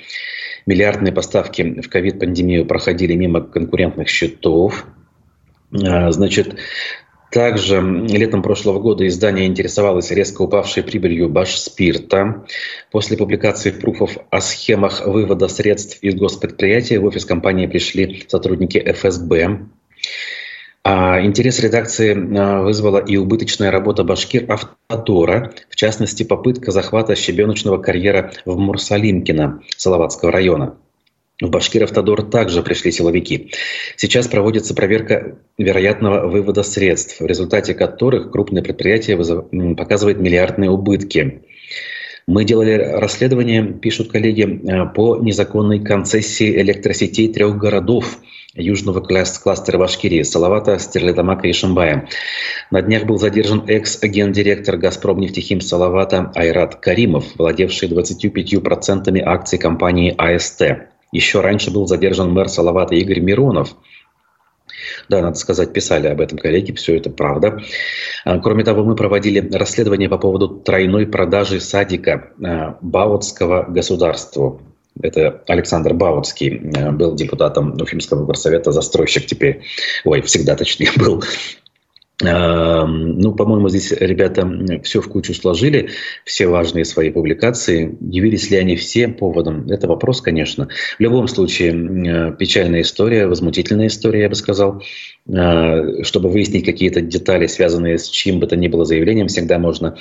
Миллиардные 0.67 1.13
поставки 1.13 1.81
в 1.81 1.89
ковид-пандемию 1.89 2.67
проходили 2.67 3.15
мимо 3.15 3.41
конкурентных 3.41 4.09
счетов. 4.09 4.87
Э, 5.73 6.11
значит, 6.11 6.57
также 7.31 7.81
летом 7.81 8.43
прошлого 8.43 8.81
года 8.81 9.07
издание 9.07 9.47
интересовалось 9.47 10.11
резко 10.11 10.43
упавшей 10.43 10.83
прибылью 10.83 11.29
Башспирта. 11.29 12.45
После 12.91 13.17
публикации 13.17 13.71
пруфов 13.71 14.19
о 14.31 14.41
схемах 14.41 15.07
вывода 15.07 15.49
средств 15.49 15.99
из 16.03 16.15
госпредприятия 16.15 16.99
в 16.99 17.05
офис 17.05 17.25
компании 17.25 17.67
пришли 17.67 18.25
сотрудники 18.29 18.79
ФСБ. 18.79 19.61
А 20.83 21.21
интерес 21.21 21.61
редакции 21.61 22.17
а, 22.37 22.63
вызвала 22.63 22.99
и 22.99 23.17
убыточная 23.17 23.71
работа 23.71 24.03
Башкир 24.03 24.51
Автотора, 24.51 25.53
в 25.69 25.77
частности, 25.77 26.23
попытка 26.23 26.71
захвата 26.71 27.15
щебеночного 27.15 27.77
карьера 27.79 28.33
в 28.47 28.59
Мурсалимкино 28.59 29.63
Салаватского 29.77 30.33
района. 30.33 30.77
В 31.41 31.49
Башкир-Автодор 31.49 32.23
также 32.23 32.63
пришли 32.63 32.93
силовики. 32.93 33.51
Сейчас 33.97 34.29
проводится 34.29 34.75
проверка 34.75 35.39
вероятного 35.57 36.29
вывода 36.29 36.63
средств, 36.63 37.21
в 37.21 37.27
результате 37.27 37.75
которых 37.75 38.31
крупное 38.31 38.63
предприятие 38.63 39.17
показывает 39.75 40.21
миллиардные 40.21 40.71
убытки. 40.71 41.43
Мы 42.27 42.45
делали 42.45 42.75
расследование, 42.75 43.65
пишут 43.65 44.13
коллеги, 44.13 44.43
э, 44.45 44.87
по 44.95 45.17
незаконной 45.17 45.81
концессии 45.81 46.61
электросетей 46.61 47.33
трех 47.33 47.57
городов 47.57 48.19
южного 48.55 49.01
кластера 49.01 49.79
Башкирии– 49.79 50.23
Салавата, 50.25 50.79
Стерлитамака 50.79 51.49
и 51.49 51.53
Шамбая. 51.53 52.09
На 52.71 52.83
днях 52.83 53.05
был 53.05 53.19
задержан 53.19 53.65
экс-гендиректор 53.67 54.77
«Газпром» 54.77 55.19
нефтехим 55.21 55.61
Салавата 55.61 56.31
Айрат 56.35 56.77
Каримов, 56.77 57.25
владевший 57.37 57.89
25% 57.89 59.21
акций 59.25 59.59
компании 59.59 60.15
АСТ. 60.17 60.90
Еще 61.13 61.41
раньше 61.41 61.71
был 61.71 61.87
задержан 61.87 62.31
мэр 62.33 62.49
Салавата 62.49 62.95
Игорь 62.95 63.21
Миронов. 63.21 63.77
Да, 65.09 65.23
надо 65.23 65.37
сказать, 65.37 65.73
писали 65.73 66.07
об 66.07 66.21
этом 66.21 66.39
коллеги, 66.39 66.73
все 66.73 66.97
это 66.97 67.11
правда. 67.11 67.61
А, 68.25 68.39
кроме 68.39 68.65
того, 68.65 68.85
мы 68.85 68.95
проводили 68.95 69.41
расследование 69.53 70.09
по 70.09 70.19
поводу 70.19 70.49
тройной 70.49 71.07
продажи 71.07 71.61
садика 71.61 72.31
а, 72.43 72.79
Баутского 72.81 73.65
государству. 73.69 74.61
Это 75.03 75.43
Александр 75.47 75.95
Баутский 75.95 76.61
а, 76.77 76.93
был 76.93 77.15
депутатом 77.17 77.75
Уфимского 77.81 78.25
горсовета, 78.25 78.71
застройщик 78.71 79.27
теперь, 79.27 79.63
ой, 80.05 80.23
всегда 80.23 80.55
точнее 80.55 80.91
был, 80.97 81.25
ну, 82.23 83.35
по-моему, 83.35 83.69
здесь 83.71 83.93
ребята 83.93 84.47
все 84.83 85.01
в 85.01 85.09
кучу 85.09 85.33
сложили, 85.33 85.91
все 86.25 86.47
важные 86.49 86.85
свои 86.85 87.11
публикации. 87.11 87.97
Явились 88.01 88.51
ли 88.51 88.59
они 88.59 88.77
все 88.77 89.09
поводом? 89.09 89.71
Это 89.71 89.89
вопрос, 89.89 90.21
конечно. 90.21 90.69
В 90.99 91.01
любом 91.01 91.29
случае, 91.29 92.37
печальная 92.39 92.83
история, 92.83 93.27
возмутительная 93.27 93.87
история, 93.87 94.23
я 94.23 94.29
бы 94.29 94.35
сказал. 94.35 94.83
А, 95.33 96.03
чтобы 96.03 96.29
выяснить 96.29 96.65
какие-то 96.65 97.01
детали, 97.01 97.47
связанные 97.47 97.99
с 97.99 98.09
чьим 98.09 98.41
бы 98.41 98.47
то 98.47 98.57
ни 98.57 98.69
было 98.69 98.85
заявлением, 98.85 99.29
всегда 99.29 99.59
можно 99.59 99.97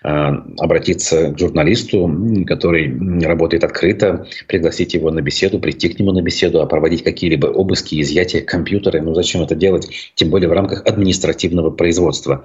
обратиться 0.00 1.32
к 1.32 1.38
журналисту, 1.38 2.44
который 2.46 3.24
работает 3.24 3.64
открыто, 3.64 4.26
пригласить 4.46 4.94
его 4.94 5.10
на 5.10 5.20
беседу, 5.20 5.58
прийти 5.58 5.88
к 5.88 5.98
нему 5.98 6.12
на 6.12 6.22
беседу, 6.22 6.60
а 6.60 6.66
проводить 6.66 7.02
какие-либо 7.02 7.46
обыски, 7.46 8.00
изъятия 8.00 8.40
компьютера. 8.40 9.00
Ну 9.02 9.14
зачем 9.14 9.42
это 9.42 9.54
делать? 9.54 9.88
Тем 10.14 10.30
более 10.30 10.48
в 10.48 10.52
рамках 10.52 10.86
административного 10.86 11.70
производства. 11.70 12.44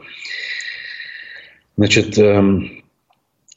Значит, 1.77 2.17
эм, 2.17 2.83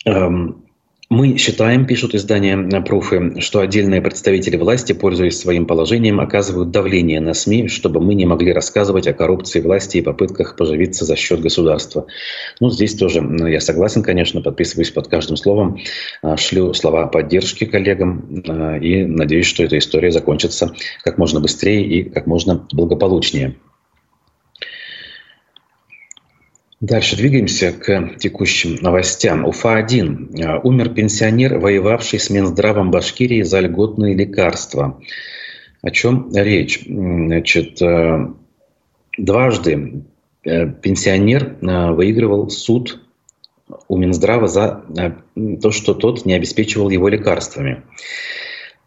эм, 0.05 0.66
мы 1.09 1.37
считаем, 1.39 1.87
пишут 1.87 2.17
издания 2.17 2.57
Пруфы, 2.81 3.41
что 3.41 3.61
отдельные 3.61 4.03
представители 4.03 4.57
власти, 4.57 4.93
пользуясь 4.93 5.39
своим 5.39 5.65
положением, 5.65 6.19
оказывают 6.19 6.73
давление 6.73 7.21
на 7.21 7.33
СМИ, 7.33 7.69
чтобы 7.69 8.01
мы 8.01 8.15
не 8.15 8.27
могли 8.27 8.53
рассказывать 8.53 9.07
о 9.07 9.13
коррупции 9.13 9.61
власти 9.61 9.99
и 9.99 10.03
попытках 10.03 10.57
поживиться 10.57 11.05
за 11.05 11.15
счет 11.15 11.41
государства. 11.41 12.07
Ну, 12.59 12.71
здесь 12.71 12.97
тоже 12.97 13.21
я 13.49 13.61
согласен, 13.61 14.03
конечно, 14.03 14.43
подписываюсь 14.43 14.91
под 14.91 15.07
каждым 15.07 15.37
словом, 15.37 15.79
а, 16.23 16.37
шлю 16.37 16.75
слова 16.75 17.07
поддержки 17.07 17.67
коллегам 17.67 18.43
а, 18.49 18.77
и 18.77 19.05
надеюсь, 19.05 19.47
что 19.47 19.63
эта 19.63 19.79
история 19.79 20.11
закончится 20.11 20.75
как 21.05 21.19
можно 21.19 21.39
быстрее 21.39 21.87
и 21.87 22.03
как 22.03 22.27
можно 22.27 22.67
благополучнее. 22.73 23.55
Дальше 26.81 27.17
двигаемся 27.17 27.73
к 27.73 28.19
текущим 28.19 28.77
новостям. 28.83 29.47
Уфа-1. 29.47 30.45
А, 30.45 30.59
умер 30.59 30.91
пенсионер, 30.91 31.59
воевавший 31.59 32.19
с 32.19 32.29
Минздравом 32.29 32.91
Башкирии 32.91 33.41
за 33.41 33.61
льготные 33.61 34.15
лекарства. 34.15 35.01
О 35.81 35.91
чем 35.91 36.31
речь? 36.35 36.85
Значит, 36.85 37.81
э, 37.81 38.29
дважды 39.17 40.03
э, 40.45 40.69
пенсионер 40.69 41.57
э, 41.63 41.93
выигрывал 41.93 42.51
суд 42.51 43.01
у 43.89 43.97
Минздрава 43.97 44.47
за 44.47 44.85
то, 45.63 45.71
что 45.71 45.95
тот 45.95 46.27
не 46.27 46.35
обеспечивал 46.35 46.91
его 46.91 47.09
лекарствами. 47.09 47.85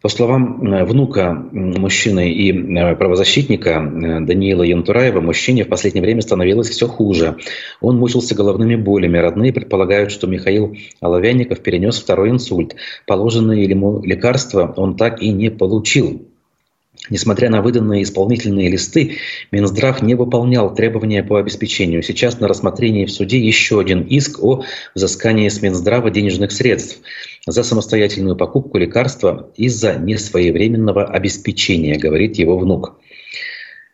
По 0.00 0.08
словам 0.08 0.64
э, 0.64 0.84
внука 0.84 1.34
мужчины 1.52 2.32
и 2.32 2.52
э, 2.52 2.96
правозащитника 2.96 3.70
э, 3.70 4.20
Даниила 4.20 4.62
Янтураева, 4.62 5.20
мужчине 5.20 5.64
в 5.64 5.68
последнее 5.68 6.02
время 6.02 6.22
становилось 6.22 6.70
все 6.70 6.88
хуже. 6.88 7.36
Он 7.82 7.98
мучился 7.98 8.34
головными 8.34 8.76
болями. 8.76 9.18
Родные 9.18 9.52
предполагают, 9.52 10.10
что 10.10 10.26
Михаил 10.26 10.74
Оловянников 11.00 11.60
перенес 11.60 11.98
второй 11.98 12.30
инсульт. 12.30 12.76
Положенные 13.06 13.64
ему 13.64 14.02
лекарства 14.02 14.72
он 14.74 14.96
так 14.96 15.20
и 15.22 15.30
не 15.32 15.50
получил. 15.50 16.22
Несмотря 17.08 17.48
на 17.50 17.62
выданные 17.62 18.02
исполнительные 18.02 18.68
листы, 18.68 19.16
Минздрав 19.50 20.02
не 20.02 20.14
выполнял 20.14 20.74
требования 20.74 21.22
по 21.22 21.38
обеспечению. 21.38 22.02
Сейчас 22.02 22.40
на 22.40 22.46
рассмотрении 22.46 23.06
в 23.06 23.10
суде 23.10 23.38
еще 23.38 23.80
один 23.80 24.02
иск 24.02 24.42
о 24.42 24.64
взыскании 24.94 25.48
с 25.48 25.62
Минздрава 25.62 26.10
денежных 26.10 26.52
средств 26.52 27.00
за 27.46 27.62
самостоятельную 27.62 28.36
покупку 28.36 28.78
лекарства 28.78 29.50
из-за 29.56 29.94
несвоевременного 29.94 31.04
обеспечения, 31.04 31.98
говорит 31.98 32.36
его 32.36 32.58
внук. 32.58 33.00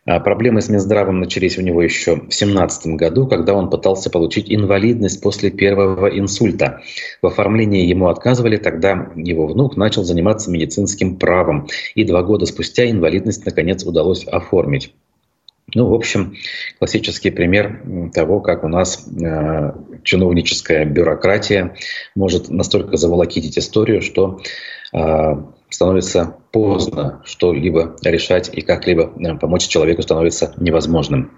А 0.07 0.21
проблемы 0.21 0.61
с 0.61 0.69
Минздравом 0.69 1.19
начались 1.19 1.57
у 1.57 1.61
него 1.61 1.81
еще 1.81 2.15
в 2.15 2.29
2017 2.29 2.95
году, 2.95 3.27
когда 3.27 3.53
он 3.53 3.69
пытался 3.69 4.09
получить 4.09 4.45
инвалидность 4.49 5.21
после 5.21 5.51
первого 5.51 6.07
инсульта. 6.07 6.81
В 7.21 7.27
оформлении 7.27 7.85
ему 7.85 8.07
отказывали, 8.07 8.55
тогда 8.55 9.11
его 9.17 9.47
внук 9.47 9.75
начал 9.75 10.05
заниматься 10.05 10.49
медицинским 10.49 11.17
правом, 11.17 11.67
и 11.93 12.05
два 12.05 12.23
года 12.23 12.45
спустя 12.45 12.89
инвалидность 12.89 13.45
наконец 13.45 13.83
удалось 13.83 14.25
оформить. 14.25 14.93
Ну, 15.73 15.89
в 15.89 15.93
общем, 15.93 16.35
классический 16.79 17.29
пример 17.29 17.83
того, 18.13 18.39
как 18.39 18.63
у 18.63 18.69
нас 18.69 19.05
э, 19.05 19.73
чиновническая 20.03 20.85
бюрократия 20.85 21.75
может 22.15 22.49
настолько 22.49 22.95
заволокитить 22.95 23.57
историю, 23.57 24.01
что 24.01 24.39
э, 24.93 25.35
становится 25.69 26.37
поздно 26.53 27.21
что-либо 27.25 27.97
решать 28.01 28.49
и 28.53 28.61
как-либо 28.61 29.11
э, 29.19 29.35
помочь 29.35 29.67
человеку 29.67 30.01
становится 30.03 30.53
невозможным. 30.57 31.31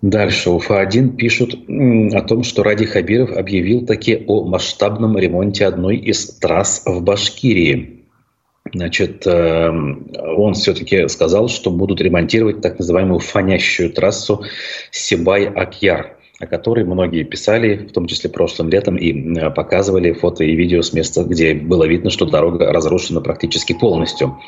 Дальше 0.00 0.50
Уфа-1 0.50 1.10
пишут 1.10 1.54
о 2.14 2.22
том, 2.22 2.42
что 2.42 2.62
Ради 2.62 2.86
Хабиров 2.86 3.32
объявил 3.32 3.84
таки 3.84 4.24
о 4.26 4.44
масштабном 4.44 5.18
ремонте 5.18 5.66
одной 5.66 5.98
из 5.98 6.38
трасс 6.38 6.82
в 6.86 7.02
Башкирии. 7.02 8.01
Значит, 8.74 9.26
э, 9.26 9.68
он 9.68 10.54
все-таки 10.54 11.08
сказал, 11.08 11.48
что 11.48 11.70
будут 11.70 12.00
ремонтировать 12.00 12.62
так 12.62 12.78
называемую 12.78 13.18
фонящую 13.18 13.92
трассу 13.92 14.44
Сибай-Акьяр. 14.90 16.16
о 16.40 16.46
которой 16.46 16.84
многие 16.84 17.22
писали, 17.22 17.76
в 17.76 17.92
том 17.92 18.06
числе 18.06 18.28
прошлым 18.28 18.68
летом, 18.68 18.96
и 18.96 19.12
показывали 19.50 20.12
фото 20.12 20.42
и 20.42 20.56
видео 20.56 20.82
с 20.82 20.92
места, 20.92 21.22
где 21.22 21.54
было 21.54 21.84
видно, 21.84 22.10
что 22.10 22.24
дорога 22.24 22.72
разрушена 22.72 23.20
практически 23.20 23.74
полностью. 23.74 24.38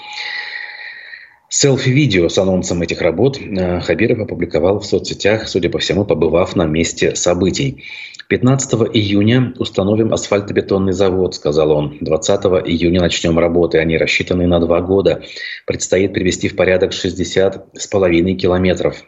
Селфи-видео 1.54 2.28
с 2.28 2.37
анонсом 2.37 2.83
этих 2.83 3.00
работ 3.00 3.38
э, 3.38 3.81
Хабиров 3.81 4.19
опубликовал 4.19 4.81
в 4.81 4.87
соцсетях, 4.87 5.47
судя 5.47 5.71
по 5.71 5.78
всему, 5.78 6.04
побывав 6.04 6.57
на 6.57 6.64
месте 6.64 7.14
событий. 7.14 7.85
15 8.34 8.74
июня 8.94 9.54
установим 9.60 10.12
асфальтобетонный 10.12 10.92
завод, 10.92 11.36
сказал 11.36 11.70
он. 11.70 11.98
20 12.00 12.44
июня 12.66 13.00
начнем 13.00 13.38
работы. 13.38 13.78
Они 13.78 13.96
рассчитаны 13.96 14.48
на 14.48 14.58
два 14.58 14.80
года. 14.80 15.22
Предстоит 15.68 16.12
привести 16.12 16.48
в 16.48 16.56
порядок 16.56 16.92
60 16.92 17.66
с 17.74 17.86
половиной 17.86 18.34
километров. 18.34 19.04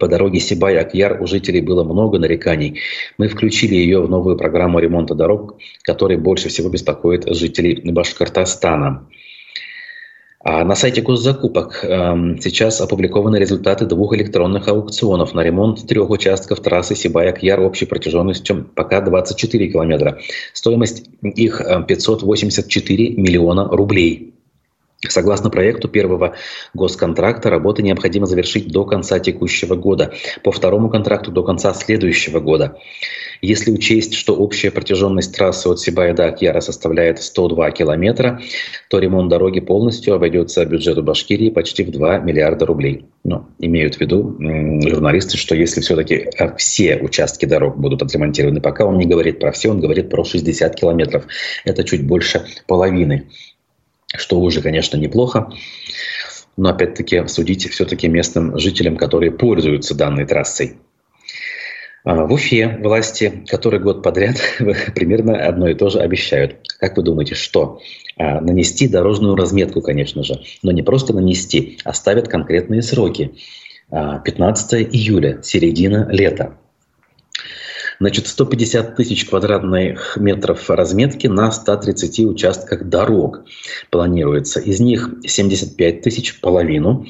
По 0.00 0.08
дороге 0.08 0.40
Сибай-Акьяр 0.40 1.20
у 1.20 1.26
жителей 1.26 1.60
было 1.60 1.84
много 1.84 2.18
нареканий. 2.18 2.80
Мы 3.18 3.28
включили 3.28 3.74
ее 3.74 4.00
в 4.00 4.08
новую 4.08 4.38
программу 4.38 4.78
ремонта 4.78 5.14
дорог, 5.14 5.58
которая 5.82 6.16
больше 6.16 6.48
всего 6.48 6.70
беспокоит 6.70 7.28
жителей 7.36 7.82
Башкортостана. 7.92 9.06
А 10.48 10.64
на 10.64 10.76
сайте 10.76 11.02
госзакупок 11.02 11.80
сейчас 12.40 12.80
опубликованы 12.80 13.36
результаты 13.36 13.84
двух 13.84 14.14
электронных 14.14 14.68
аукционов 14.68 15.34
на 15.34 15.42
ремонт 15.42 15.88
трех 15.88 16.08
участков 16.08 16.60
трассы 16.60 16.94
Сибаяк-Яр 16.94 17.58
общей 17.58 17.84
протяженностью 17.84 18.64
пока 18.76 19.00
24 19.00 19.72
километра. 19.72 20.20
Стоимость 20.52 21.10
их 21.20 21.60
584 21.88 23.06
э, 23.06 23.20
миллиона 23.20 23.66
рублей. 23.66 24.34
Согласно 25.10 25.50
проекту 25.50 25.88
первого 25.88 26.34
госконтракта, 26.74 27.50
работы 27.50 27.82
необходимо 27.82 28.26
завершить 28.26 28.68
до 28.68 28.84
конца 28.84 29.18
текущего 29.18 29.74
года, 29.74 30.12
по 30.42 30.52
второму 30.52 30.88
контракту 30.90 31.30
до 31.30 31.42
конца 31.42 31.72
следующего 31.74 32.40
года. 32.40 32.76
Если 33.42 33.70
учесть, 33.70 34.14
что 34.14 34.34
общая 34.34 34.70
протяженность 34.70 35.36
трассы 35.36 35.68
от 35.68 35.78
Сибая 35.78 36.14
до 36.14 36.26
Акьяра 36.26 36.60
составляет 36.60 37.22
102 37.22 37.70
километра, 37.72 38.40
то 38.88 38.98
ремонт 38.98 39.28
дороги 39.28 39.60
полностью 39.60 40.14
обойдется 40.14 40.64
бюджету 40.64 41.02
Башкирии 41.02 41.50
почти 41.50 41.84
в 41.84 41.90
2 41.90 42.18
миллиарда 42.18 42.66
рублей. 42.66 43.06
Но 43.24 43.48
имеют 43.58 43.96
в 43.96 44.00
виду 44.00 44.36
журналисты, 44.88 45.36
что 45.36 45.54
если 45.54 45.80
все-таки 45.80 46.30
все 46.56 46.96
участки 46.96 47.44
дорог 47.44 47.76
будут 47.76 48.02
отремонтированы, 48.02 48.60
пока 48.60 48.84
он 48.84 48.98
не 48.98 49.06
говорит 49.06 49.38
про 49.38 49.52
все, 49.52 49.70
он 49.70 49.80
говорит 49.80 50.08
про 50.08 50.24
60 50.24 50.74
километров. 50.74 51.24
Это 51.64 51.84
чуть 51.84 52.06
больше 52.06 52.46
половины 52.66 53.28
что 54.20 54.38
уже, 54.40 54.62
конечно, 54.62 54.96
неплохо. 54.96 55.50
Но 56.56 56.70
опять-таки 56.70 57.26
судите 57.26 57.68
все-таки 57.68 58.08
местным 58.08 58.58
жителям, 58.58 58.96
которые 58.96 59.30
пользуются 59.30 59.94
данной 59.94 60.24
трассой. 60.24 60.76
А, 62.06 62.24
в 62.24 62.32
Уфе 62.32 62.78
власти 62.80 63.42
который 63.48 63.80
год 63.80 64.02
подряд 64.02 64.36
примерно 64.94 65.44
одно 65.44 65.68
и 65.68 65.74
то 65.74 65.90
же 65.90 65.98
обещают. 65.98 66.56
Как 66.78 66.96
вы 66.96 67.02
думаете, 67.02 67.34
что? 67.34 67.80
А, 68.16 68.40
нанести 68.40 68.88
дорожную 68.88 69.34
разметку, 69.34 69.82
конечно 69.82 70.22
же. 70.22 70.40
Но 70.62 70.70
не 70.70 70.82
просто 70.82 71.12
нанести, 71.12 71.78
а 71.84 71.92
ставят 71.92 72.28
конкретные 72.28 72.82
сроки. 72.82 73.34
15 73.90 74.72
а, 74.72 74.82
июля, 74.82 75.40
середина 75.42 76.08
лета. 76.10 76.58
Значит, 77.98 78.26
150 78.26 78.94
тысяч 78.94 79.24
квадратных 79.26 80.18
метров 80.20 80.68
разметки 80.68 81.26
на 81.26 81.50
130 81.50 82.26
участках 82.26 82.84
дорог 82.84 83.44
планируется. 83.90 84.60
Из 84.60 84.80
них 84.80 85.10
75 85.24 86.02
тысяч, 86.02 86.40
половину, 86.40 87.06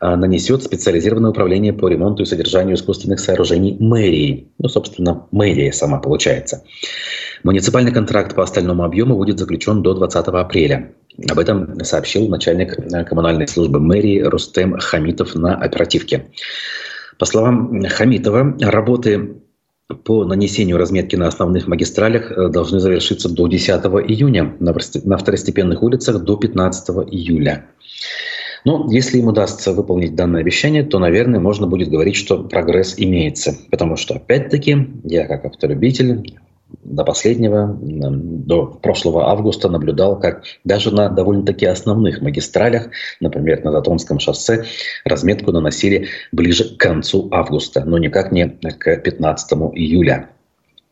а, 0.00 0.16
нанесет 0.16 0.62
специализированное 0.62 1.30
управление 1.30 1.72
по 1.72 1.88
ремонту 1.88 2.22
и 2.22 2.26
содержанию 2.26 2.76
искусственных 2.76 3.18
сооружений 3.18 3.76
мэрии. 3.80 4.48
Ну, 4.58 4.68
собственно, 4.68 5.26
мэрия 5.32 5.72
сама 5.72 5.98
получается. 5.98 6.62
Муниципальный 7.42 7.92
контракт 7.92 8.34
по 8.34 8.44
остальному 8.44 8.84
объему 8.84 9.16
будет 9.16 9.38
заключен 9.38 9.82
до 9.82 9.94
20 9.94 10.28
апреля. 10.28 10.92
Об 11.28 11.38
этом 11.40 11.82
сообщил 11.84 12.28
начальник 12.28 12.78
э, 12.78 13.04
коммунальной 13.04 13.48
службы 13.48 13.80
мэрии 13.80 14.20
Рустем 14.20 14.78
Хамитов 14.78 15.34
на 15.34 15.56
оперативке. 15.56 16.26
По 17.18 17.26
словам 17.26 17.82
Хамитова, 17.84 18.56
работы 18.60 19.40
по 20.04 20.24
нанесению 20.24 20.76
разметки 20.76 21.16
на 21.16 21.28
основных 21.28 21.66
магистралях 21.66 22.30
э, 22.30 22.48
должны 22.48 22.78
завершиться 22.78 23.28
до 23.28 23.46
10 23.46 23.68
июня, 24.08 24.54
на 24.60 25.16
второстепенных 25.16 25.82
улицах 25.82 26.22
до 26.22 26.36
15 26.36 26.90
июля. 27.10 27.66
Но 28.64 28.86
если 28.90 29.18
им 29.18 29.28
удастся 29.28 29.72
выполнить 29.72 30.14
данное 30.14 30.42
обещание, 30.42 30.82
то, 30.82 30.98
наверное, 30.98 31.40
можно 31.40 31.66
будет 31.66 31.88
говорить, 31.88 32.16
что 32.16 32.42
прогресс 32.42 32.94
имеется. 32.98 33.56
Потому 33.70 33.96
что, 33.96 34.14
опять-таки, 34.14 34.88
я 35.04 35.26
как 35.26 35.46
автолюбитель 35.46 36.38
до 36.84 37.04
последнего, 37.04 37.76
до 37.80 38.66
прошлого 38.66 39.30
августа 39.30 39.68
наблюдал, 39.68 40.18
как 40.18 40.44
даже 40.64 40.94
на 40.94 41.08
довольно-таки 41.08 41.66
основных 41.66 42.20
магистралях, 42.20 42.88
например, 43.20 43.64
на 43.64 43.72
Затонском 43.72 44.20
шоссе, 44.20 44.64
разметку 45.04 45.52
наносили 45.52 46.08
ближе 46.32 46.76
к 46.76 46.78
концу 46.78 47.28
августа, 47.30 47.84
но 47.84 47.98
никак 47.98 48.32
не 48.32 48.48
к 48.48 48.96
15 48.96 49.52
июля 49.74 50.28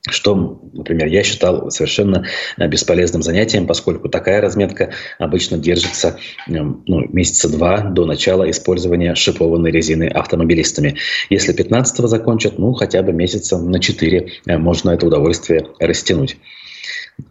что, 0.08 0.60
например, 0.72 1.08
я 1.08 1.22
считал 1.22 1.70
совершенно 1.70 2.26
э, 2.56 2.68
бесполезным 2.68 3.22
занятием, 3.22 3.66
поскольку 3.66 4.08
такая 4.08 4.40
разметка 4.40 4.90
обычно 5.18 5.58
держится 5.58 6.18
эм, 6.48 6.82
ну, 6.86 7.06
месяца 7.08 7.48
два 7.48 7.80
до 7.80 8.06
начала 8.06 8.48
использования 8.50 9.14
шипованной 9.14 9.70
резины 9.70 10.04
автомобилистами. 10.04 10.96
Если 11.30 11.54
15-го 11.54 12.06
закончат, 12.06 12.58
ну, 12.58 12.72
хотя 12.74 13.02
бы 13.02 13.12
месяца 13.12 13.58
на 13.58 13.80
4 13.80 14.28
э, 14.46 14.58
можно 14.58 14.90
это 14.90 15.06
удовольствие 15.06 15.66
растянуть. 15.80 16.36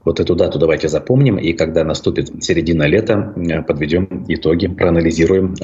Вот 0.03 0.19
эту 0.19 0.35
дату 0.35 0.57
давайте 0.57 0.89
запомним, 0.89 1.37
и 1.37 1.53
когда 1.53 1.83
наступит 1.83 2.43
середина 2.43 2.83
лета, 2.83 3.33
э, 3.37 3.61
подведем 3.61 4.25
итоги, 4.27 4.67
проанализируем 4.67 5.55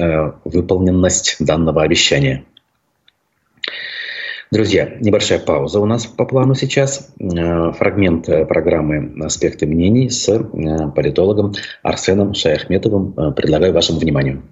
выполненность 0.44 1.36
данного 1.40 1.82
обещания. 1.82 2.44
Друзья, 4.52 4.86
небольшая 5.00 5.38
пауза 5.38 5.80
у 5.80 5.86
нас 5.86 6.04
по 6.04 6.26
плану 6.26 6.54
сейчас. 6.54 7.14
Э, 7.18 7.72
фрагмент 7.72 8.28
э, 8.28 8.44
программы 8.44 9.10
«Аспекты 9.24 9.64
мнений» 9.64 10.10
с 10.10 10.28
э, 10.28 10.44
политологом 10.94 11.54
Арсеном 11.82 12.34
Шаяхметовым 12.34 13.32
предлагаю 13.32 13.72
вашему 13.72 13.98
вниманию. 13.98 14.42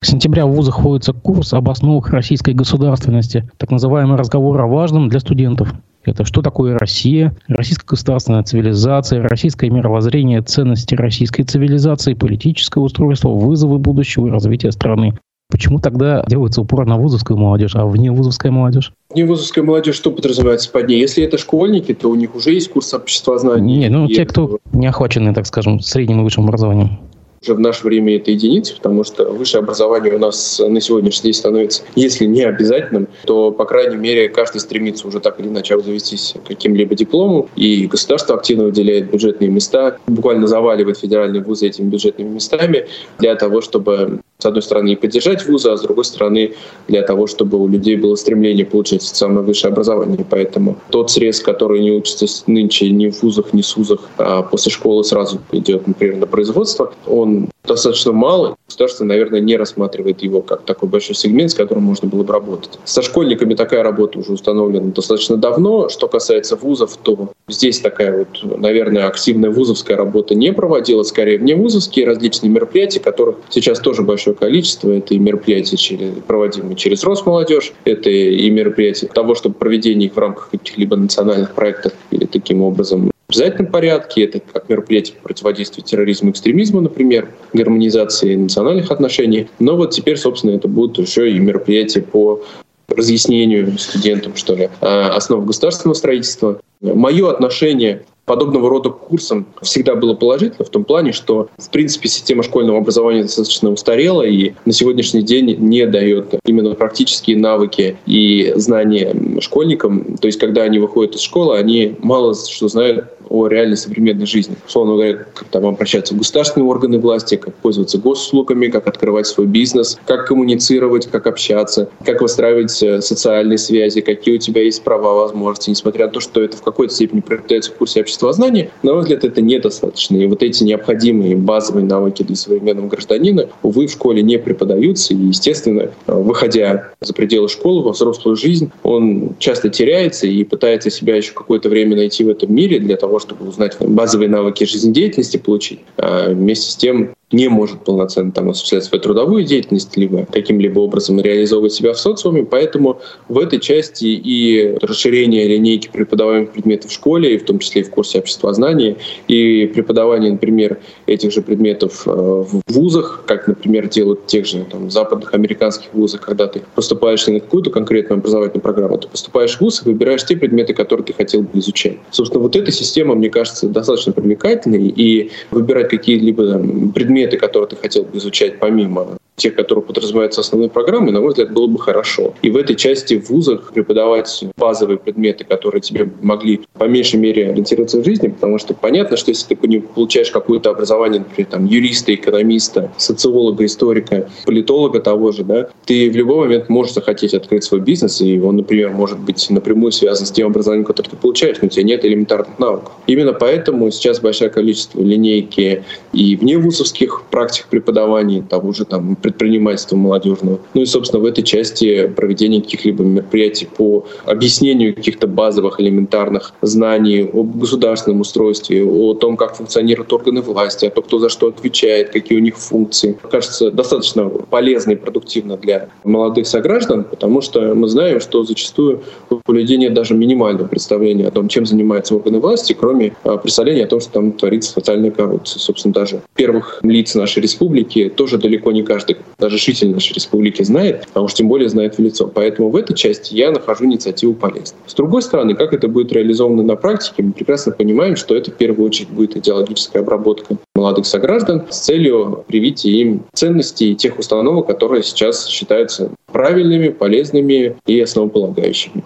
С 0.00 0.10
сентября 0.10 0.46
в 0.46 0.52
вузах 0.52 0.78
вводится 0.78 1.12
курс 1.12 1.52
об 1.52 1.68
основах 1.68 2.10
российской 2.10 2.54
государственности, 2.54 3.50
так 3.56 3.72
называемый 3.72 4.16
разговор 4.16 4.60
о 4.60 4.68
важном 4.68 5.08
для 5.08 5.18
студентов. 5.18 5.74
Это 6.04 6.24
что 6.24 6.40
такое 6.40 6.78
Россия, 6.78 7.34
российская 7.48 7.88
государственная 7.88 8.44
цивилизация, 8.44 9.20
российское 9.20 9.68
мировоззрение, 9.68 10.42
ценности 10.42 10.94
российской 10.94 11.42
цивилизации, 11.42 12.14
политическое 12.14 12.78
устройство, 12.78 13.30
вызовы 13.30 13.78
будущего 13.78 14.28
и 14.28 14.30
развития 14.30 14.70
страны. 14.70 15.14
Почему 15.50 15.78
тогда 15.78 16.24
делается 16.26 16.60
упор 16.60 16.86
на 16.86 16.96
вузовскую 16.96 17.36
молодежь, 17.36 17.76
а 17.76 17.86
вне 17.86 18.10
вузовская 18.10 18.50
молодежь? 18.50 18.92
Вне 19.10 19.24
вузовская 19.24 19.62
молодежь 19.62 19.94
что 19.94 20.10
подразумевается 20.10 20.70
под 20.70 20.88
ней? 20.88 20.98
Если 20.98 21.22
это 21.22 21.38
школьники, 21.38 21.94
то 21.94 22.10
у 22.10 22.14
них 22.14 22.34
уже 22.34 22.52
есть 22.52 22.70
курс 22.70 22.92
обществознания. 22.94 23.76
Не, 23.76 23.88
ну 23.88 24.08
те, 24.08 24.24
кто 24.24 24.58
не 24.72 24.86
охвачены, 24.86 25.34
так 25.34 25.46
скажем, 25.46 25.80
средним 25.80 26.20
и 26.20 26.24
высшим 26.24 26.44
образованием 26.44 26.98
уже 27.44 27.54
в 27.54 27.60
наше 27.60 27.84
время 27.84 28.16
это 28.16 28.30
единицы, 28.30 28.74
потому 28.76 29.04
что 29.04 29.30
высшее 29.30 29.60
образование 29.62 30.14
у 30.14 30.18
нас 30.18 30.60
на 30.66 30.80
сегодняшний 30.80 31.24
день 31.24 31.34
становится, 31.34 31.82
если 31.94 32.24
не 32.24 32.42
обязательным, 32.42 33.08
то, 33.24 33.50
по 33.50 33.64
крайней 33.64 33.96
мере, 33.96 34.28
каждый 34.28 34.60
стремится 34.60 35.06
уже 35.06 35.20
так 35.20 35.38
или 35.40 35.48
иначе 35.48 35.74
обзавестись 35.74 36.34
каким-либо 36.46 36.94
дипломом, 36.94 37.48
и 37.56 37.86
государство 37.86 38.36
активно 38.36 38.64
выделяет 38.64 39.10
бюджетные 39.10 39.50
места, 39.50 39.98
буквально 40.06 40.46
заваливает 40.46 40.98
федеральные 40.98 41.42
вузы 41.42 41.68
этими 41.68 41.88
бюджетными 41.88 42.28
местами 42.28 42.86
для 43.18 43.34
того, 43.34 43.60
чтобы 43.60 44.20
с 44.44 44.46
одной 44.46 44.62
стороны, 44.62 44.90
и 44.90 44.96
поддержать 44.96 45.46
вузы, 45.46 45.70
а 45.70 45.76
с 45.76 45.80
другой 45.80 46.04
стороны, 46.04 46.54
для 46.86 47.00
того, 47.00 47.26
чтобы 47.26 47.56
у 47.56 47.66
людей 47.66 47.96
было 47.96 48.14
стремление 48.14 48.66
получать 48.66 49.02
самое 49.02 49.40
высшее 49.40 49.72
образование. 49.72 50.26
Поэтому 50.28 50.76
тот 50.90 51.10
срез, 51.10 51.40
который 51.40 51.80
не 51.80 51.92
учится 51.92 52.26
нынче 52.46 52.90
ни 52.90 53.08
в 53.08 53.22
вузах, 53.22 53.54
ни 53.54 53.62
в 53.62 53.66
СУЗах, 53.66 54.00
а 54.18 54.42
после 54.42 54.70
школы 54.70 55.02
сразу 55.02 55.40
идет, 55.52 55.86
например, 55.86 56.16
на 56.16 56.26
производство, 56.26 56.92
он 57.06 57.33
достаточно 57.64 58.12
мало. 58.12 58.56
Государство, 58.66 59.04
наверное, 59.04 59.40
не 59.40 59.56
рассматривает 59.56 60.22
его 60.22 60.42
как 60.42 60.62
такой 60.62 60.88
большой 60.88 61.14
сегмент, 61.14 61.50
с 61.50 61.54
которым 61.54 61.84
можно 61.84 62.08
было 62.08 62.22
бы 62.22 62.32
работать. 62.32 62.78
Со 62.84 63.02
школьниками 63.02 63.54
такая 63.54 63.82
работа 63.82 64.18
уже 64.18 64.32
установлена 64.32 64.92
достаточно 64.92 65.36
давно. 65.36 65.88
Что 65.88 66.08
касается 66.08 66.56
вузов, 66.56 66.96
то 66.96 67.30
здесь 67.48 67.80
такая 67.80 68.18
вот, 68.18 68.58
наверное, 68.60 69.06
активная 69.06 69.50
вузовская 69.50 69.96
работа 69.96 70.34
не 70.34 70.52
проводилась, 70.52 71.08
скорее 71.08 71.38
вне 71.38 71.56
вузовские 71.56 72.06
различные 72.06 72.50
мероприятия, 72.50 73.00
которых 73.00 73.36
сейчас 73.48 73.80
тоже 73.80 74.02
большое 74.02 74.36
количество. 74.36 74.90
Это 74.90 75.14
и 75.14 75.18
мероприятия, 75.18 75.76
через, 75.76 76.10
проводимые 76.26 76.76
через 76.76 77.02
Росмолодежь, 77.04 77.72
это 77.84 78.10
и 78.10 78.50
мероприятия 78.50 79.06
того, 79.06 79.34
чтобы 79.34 79.54
проведение 79.54 80.08
их 80.08 80.14
в 80.14 80.18
рамках 80.18 80.50
каких-либо 80.50 80.96
национальных 80.96 81.54
проектов 81.54 81.92
или 82.10 82.26
таким 82.26 82.62
образом 82.62 83.10
обязательном 83.34 83.72
порядке. 83.72 84.24
Это 84.24 84.40
как 84.40 84.68
мероприятие 84.68 85.16
по 85.16 85.28
противодействию 85.28 85.84
терроризму 85.84 86.30
и 86.30 86.32
экстремизму, 86.32 86.80
например, 86.80 87.28
гармонизации 87.52 88.34
национальных 88.36 88.90
отношений. 88.90 89.48
Но 89.58 89.76
вот 89.76 89.90
теперь, 89.90 90.16
собственно, 90.16 90.52
это 90.52 90.68
будут 90.68 91.04
еще 91.04 91.30
и 91.30 91.38
мероприятия 91.38 92.02
по 92.02 92.42
разъяснению 92.88 93.78
студентам, 93.78 94.36
что 94.36 94.54
ли, 94.54 94.68
основ 94.80 95.44
государственного 95.44 95.94
строительства. 95.94 96.60
Мое 96.82 97.30
отношение 97.30 98.02
подобного 98.26 98.68
рода 98.68 98.90
курсам 98.90 99.46
всегда 99.62 99.94
было 99.94 100.14
положительно 100.14 100.64
в 100.64 100.70
том 100.70 100.84
плане, 100.84 101.12
что, 101.12 101.48
в 101.58 101.70
принципе, 101.70 102.08
система 102.08 102.42
школьного 102.42 102.78
образования 102.78 103.22
достаточно 103.22 103.70
устарела 103.70 104.22
и 104.22 104.52
на 104.66 104.72
сегодняшний 104.72 105.22
день 105.22 105.56
не 105.58 105.86
дает 105.86 106.34
именно 106.44 106.74
практические 106.74 107.38
навыки 107.38 107.96
и 108.06 108.52
знания 108.56 109.14
школьникам. 109.40 110.16
То 110.18 110.26
есть, 110.26 110.38
когда 110.38 110.62
они 110.62 110.78
выходят 110.78 111.14
из 111.14 111.20
школы, 111.20 111.56
они 111.56 111.96
мало 112.00 112.34
что 112.34 112.68
знают 112.68 113.06
о 113.34 113.48
реальной 113.48 113.76
современной 113.76 114.26
жизни. 114.26 114.56
Условно 114.66 114.94
говоря, 114.94 115.26
как 115.34 115.48
там 115.48 115.66
обращаться 115.66 116.14
в 116.14 116.18
государственные 116.18 116.68
органы 116.68 116.98
власти, 116.98 117.36
как 117.36 117.54
пользоваться 117.54 117.98
госуслугами, 117.98 118.68
как 118.68 118.86
открывать 118.86 119.26
свой 119.26 119.46
бизнес, 119.46 119.98
как 120.06 120.26
коммуницировать, 120.26 121.08
как 121.10 121.26
общаться, 121.26 121.88
как 122.04 122.20
выстраивать 122.20 122.82
э, 122.82 123.00
социальные 123.00 123.58
связи, 123.58 124.00
какие 124.00 124.36
у 124.36 124.38
тебя 124.38 124.62
есть 124.62 124.82
права, 124.84 125.14
возможности, 125.14 125.70
несмотря 125.70 126.06
на 126.06 126.12
то, 126.12 126.20
что 126.20 126.42
это 126.42 126.56
в 126.56 126.62
какой-то 126.62 126.94
степени 126.94 127.20
преподается 127.20 127.72
в 127.72 127.74
курсе 127.74 128.00
обществознания, 128.00 128.70
на 128.82 128.92
мой 128.92 129.02
взгляд, 129.02 129.24
это 129.24 129.40
недостаточно. 129.40 130.16
И 130.16 130.26
вот 130.26 130.42
эти 130.42 130.62
необходимые 130.62 131.36
базовые 131.36 131.84
навыки 131.84 132.22
для 132.22 132.36
современного 132.36 132.88
гражданина, 132.88 133.48
увы, 133.62 133.86
в 133.86 133.90
школе 133.90 134.22
не 134.22 134.38
преподаются. 134.38 135.14
И, 135.14 135.16
естественно, 135.16 135.90
э, 136.06 136.12
выходя 136.12 136.92
за 137.00 137.12
пределы 137.14 137.48
школы 137.48 137.82
во 137.82 137.92
взрослую 137.92 138.36
жизнь, 138.36 138.70
он 138.82 139.34
часто 139.38 139.68
теряется 139.68 140.26
и 140.26 140.44
пытается 140.44 140.90
себя 140.90 141.16
еще 141.16 141.32
какое-то 141.32 141.68
время 141.68 141.96
найти 141.96 142.24
в 142.24 142.28
этом 142.28 142.54
мире 142.54 142.78
для 142.78 142.96
того, 142.96 143.18
чтобы 143.24 143.48
узнать 143.48 143.76
базовые 143.80 144.28
навыки 144.28 144.64
жизнедеятельности 144.64 145.36
получить. 145.36 145.80
А 145.96 146.30
вместе 146.30 146.70
с 146.70 146.76
тем 146.76 147.14
не 147.34 147.48
может 147.48 147.80
полноценно 147.80 148.32
там 148.32 148.50
осуществлять 148.50 148.84
свою 148.84 149.02
трудовую 149.02 149.44
деятельность, 149.44 149.96
либо 149.96 150.26
каким-либо 150.26 150.80
образом 150.80 151.20
реализовывать 151.20 151.72
себя 151.72 151.92
в 151.92 151.98
социуме. 151.98 152.44
Поэтому 152.44 153.00
в 153.28 153.38
этой 153.38 153.60
части 153.60 154.06
и 154.06 154.76
расширение 154.80 155.46
линейки 155.48 155.88
преподаваемых 155.92 156.52
предметов 156.52 156.90
в 156.90 156.94
школе, 156.94 157.34
и 157.34 157.38
в 157.38 157.44
том 157.44 157.58
числе 157.58 157.82
и 157.82 157.84
в 157.84 157.90
курсе 157.90 158.18
обществознания, 158.20 158.96
и 159.28 159.66
преподавание, 159.66 160.32
например, 160.32 160.78
этих 161.06 161.32
же 161.32 161.42
предметов 161.42 162.02
э, 162.06 162.10
в 162.10 162.62
вузах, 162.68 163.24
как, 163.26 163.48
например, 163.48 163.88
делают 163.88 164.26
тех 164.26 164.46
же 164.46 164.64
там, 164.70 164.90
западных 164.90 165.34
американских 165.34 165.92
вузах, 165.92 166.20
когда 166.20 166.46
ты 166.46 166.62
поступаешь 166.74 167.26
на 167.26 167.40
какую-то 167.40 167.70
конкретную 167.70 168.18
образовательную 168.18 168.62
программу, 168.62 168.98
ты 168.98 169.08
поступаешь 169.08 169.56
в 169.56 169.60
вуз 169.60 169.82
и 169.84 169.88
выбираешь 169.88 170.24
те 170.24 170.36
предметы, 170.36 170.74
которые 170.74 171.04
ты 171.04 171.12
хотел 171.12 171.42
бы 171.42 171.58
изучать. 171.58 171.96
Собственно, 172.10 172.42
вот 172.42 172.56
эта 172.56 172.70
система, 172.72 173.14
мне 173.14 173.30
кажется, 173.30 173.68
достаточно 173.68 174.12
привлекательной, 174.12 174.88
и 174.88 175.30
выбирать 175.50 175.88
какие-либо 175.88 176.58
предметы, 176.94 177.23
предметы, 177.24 177.36
которые 177.36 177.68
ты 177.68 177.76
хотел 177.76 178.04
бы 178.04 178.18
изучать 178.18 178.58
помимо 178.58 179.18
тех, 179.36 179.54
которые 179.54 179.84
подразумеваются 179.84 180.40
основной 180.40 180.70
программой, 180.70 181.12
на 181.12 181.20
мой 181.20 181.30
взгляд, 181.30 181.52
было 181.52 181.66
бы 181.66 181.78
хорошо. 181.78 182.34
И 182.42 182.50
в 182.50 182.56
этой 182.56 182.76
части 182.76 183.18
в 183.18 183.30
вузах 183.30 183.72
преподавать 183.72 184.44
базовые 184.56 184.98
предметы, 184.98 185.44
которые 185.44 185.80
тебе 185.80 186.08
могли 186.22 186.60
по 186.74 186.84
меньшей 186.84 187.16
мере 187.16 187.50
ориентироваться 187.50 188.00
в 188.00 188.04
жизни, 188.04 188.28
потому 188.28 188.58
что 188.58 188.74
понятно, 188.74 189.16
что 189.16 189.30
если 189.30 189.54
ты 189.54 189.66
не 189.66 189.80
получаешь 189.80 190.30
какое-то 190.30 190.70
образование, 190.70 191.20
например, 191.20 191.50
там, 191.50 191.66
юриста, 191.66 192.14
экономиста, 192.14 192.92
социолога, 192.96 193.64
историка, 193.64 194.28
политолога 194.46 195.00
того 195.00 195.32
же, 195.32 195.44
да, 195.44 195.68
ты 195.84 196.10
в 196.10 196.16
любой 196.16 196.46
момент 196.46 196.68
можешь 196.68 196.94
захотеть 196.94 197.34
открыть 197.34 197.64
свой 197.64 197.80
бизнес, 197.80 198.20
и 198.20 198.38
он, 198.38 198.56
например, 198.56 198.90
может 198.90 199.18
быть 199.18 199.50
напрямую 199.50 199.92
связан 199.92 200.26
с 200.26 200.30
тем 200.30 200.48
образованием, 200.48 200.84
которое 200.84 201.10
ты 201.10 201.16
получаешь, 201.16 201.56
но 201.60 201.66
у 201.66 201.70
тебя 201.70 201.82
нет 201.82 202.04
элементарных 202.04 202.58
навыков. 202.58 202.92
Именно 203.06 203.32
поэтому 203.32 203.90
сейчас 203.90 204.20
большое 204.20 204.50
количество 204.50 205.00
линейки 205.00 205.84
и 206.12 206.36
вне 206.36 206.58
вузовских 206.58 207.24
практик 207.30 207.66
преподавания, 207.68 208.42
того 208.42 208.72
же 208.72 208.84
там 208.84 209.16
предпринимательства 209.24 209.96
молодежного. 209.96 210.58
Ну 210.74 210.82
и, 210.82 210.84
собственно, 210.84 211.22
в 211.22 211.24
этой 211.24 211.42
части 211.42 212.06
проведение 212.08 212.60
каких-либо 212.60 213.04
мероприятий 213.04 213.66
по 213.66 214.04
объяснению 214.26 214.94
каких-то 214.94 215.26
базовых 215.26 215.80
элементарных 215.80 216.52
знаний 216.60 217.22
об 217.32 217.56
государственном 217.56 218.20
устройстве, 218.20 218.84
о 218.84 219.14
том, 219.14 219.38
как 219.38 219.56
функционируют 219.56 220.12
органы 220.12 220.42
власти, 220.42 220.84
о 220.84 220.90
том, 220.90 221.04
кто 221.04 221.18
за 221.18 221.30
что 221.30 221.48
отвечает, 221.48 222.10
какие 222.10 222.36
у 222.36 222.42
них 222.42 222.58
функции. 222.58 223.16
Кажется, 223.30 223.70
достаточно 223.70 224.28
полезно 224.28 224.92
и 224.92 224.96
продуктивно 224.96 225.56
для 225.56 225.88
молодых 226.04 226.46
сограждан, 226.46 227.04
потому 227.04 227.40
что 227.40 227.74
мы 227.74 227.88
знаем, 227.88 228.20
что 228.20 228.44
зачастую 228.44 229.04
у 229.30 229.52
людей 229.52 229.78
нет 229.78 229.94
даже 229.94 230.12
минимального 230.12 230.68
представления 230.68 231.28
о 231.28 231.30
том, 231.30 231.48
чем 231.48 231.64
занимаются 231.64 232.14
органы 232.14 232.40
власти, 232.40 232.76
кроме 232.78 233.16
а, 233.22 233.38
представления 233.38 233.84
о 233.84 233.88
том, 233.88 234.00
что 234.00 234.12
там 234.12 234.32
творится 234.32 234.72
социальная 234.72 235.10
коррупция. 235.10 235.60
Собственно, 235.60 235.94
даже 235.94 236.20
первых 236.34 236.80
лиц 236.82 237.14
нашей 237.14 237.42
республики 237.42 238.12
тоже 238.14 238.36
далеко 238.36 238.70
не 238.70 238.82
каждый 238.82 239.13
даже 239.38 239.58
житель 239.58 239.90
нашей 239.90 240.14
республики 240.14 240.62
знает, 240.62 241.08
а 241.14 241.20
уж 241.20 241.34
тем 241.34 241.48
более 241.48 241.68
знает 241.68 241.96
в 241.96 241.98
лицо. 242.00 242.26
Поэтому 242.26 242.70
в 242.70 242.76
этой 242.76 242.94
части 242.94 243.34
я 243.34 243.50
нахожу 243.50 243.84
инициативу 243.84 244.34
полезной. 244.34 244.78
С 244.86 244.94
другой 244.94 245.22
стороны, 245.22 245.54
как 245.54 245.72
это 245.72 245.88
будет 245.88 246.12
реализовано 246.12 246.62
на 246.62 246.76
практике, 246.76 247.22
мы 247.22 247.32
прекрасно 247.32 247.72
понимаем, 247.72 248.16
что 248.16 248.34
это 248.36 248.50
в 248.50 248.54
первую 248.54 248.86
очередь 248.86 249.10
будет 249.10 249.36
идеологическая 249.36 250.00
обработка 250.00 250.56
молодых 250.74 251.06
сограждан 251.06 251.66
с 251.70 251.80
целью 251.80 252.44
привития 252.46 252.90
им 252.90 253.24
ценностей 253.32 253.94
тех 253.94 254.18
установок, 254.18 254.66
которые 254.66 255.02
сейчас 255.02 255.46
считаются 255.48 256.10
правильными, 256.26 256.88
полезными 256.88 257.76
и 257.86 258.00
основополагающими. 258.00 259.04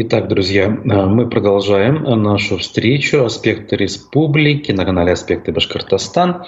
Итак, 0.00 0.28
друзья, 0.28 0.68
мы 0.68 1.28
продолжаем 1.28 2.04
нашу 2.22 2.58
встречу 2.58 3.24
«Аспекты 3.24 3.74
республики» 3.74 4.70
на 4.70 4.84
канале 4.84 5.10
«Аспекты 5.10 5.50
Башкортостан». 5.50 6.44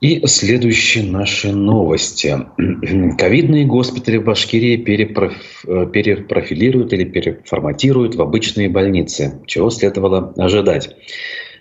И 0.00 0.24
следующие 0.26 1.04
наши 1.04 1.52
новости. 1.52 2.36
Ковидные 3.18 3.64
госпитали 3.64 4.18
в 4.18 4.24
Башкирии 4.24 4.76
перепроф... 4.76 5.64
Э, 5.66 5.86
перепрофилируют 5.92 6.92
или 6.92 7.04
переформатируют 7.04 8.14
в 8.14 8.22
обычные 8.22 8.68
больницы, 8.68 9.40
чего 9.46 9.70
следовало 9.70 10.32
ожидать. 10.36 10.94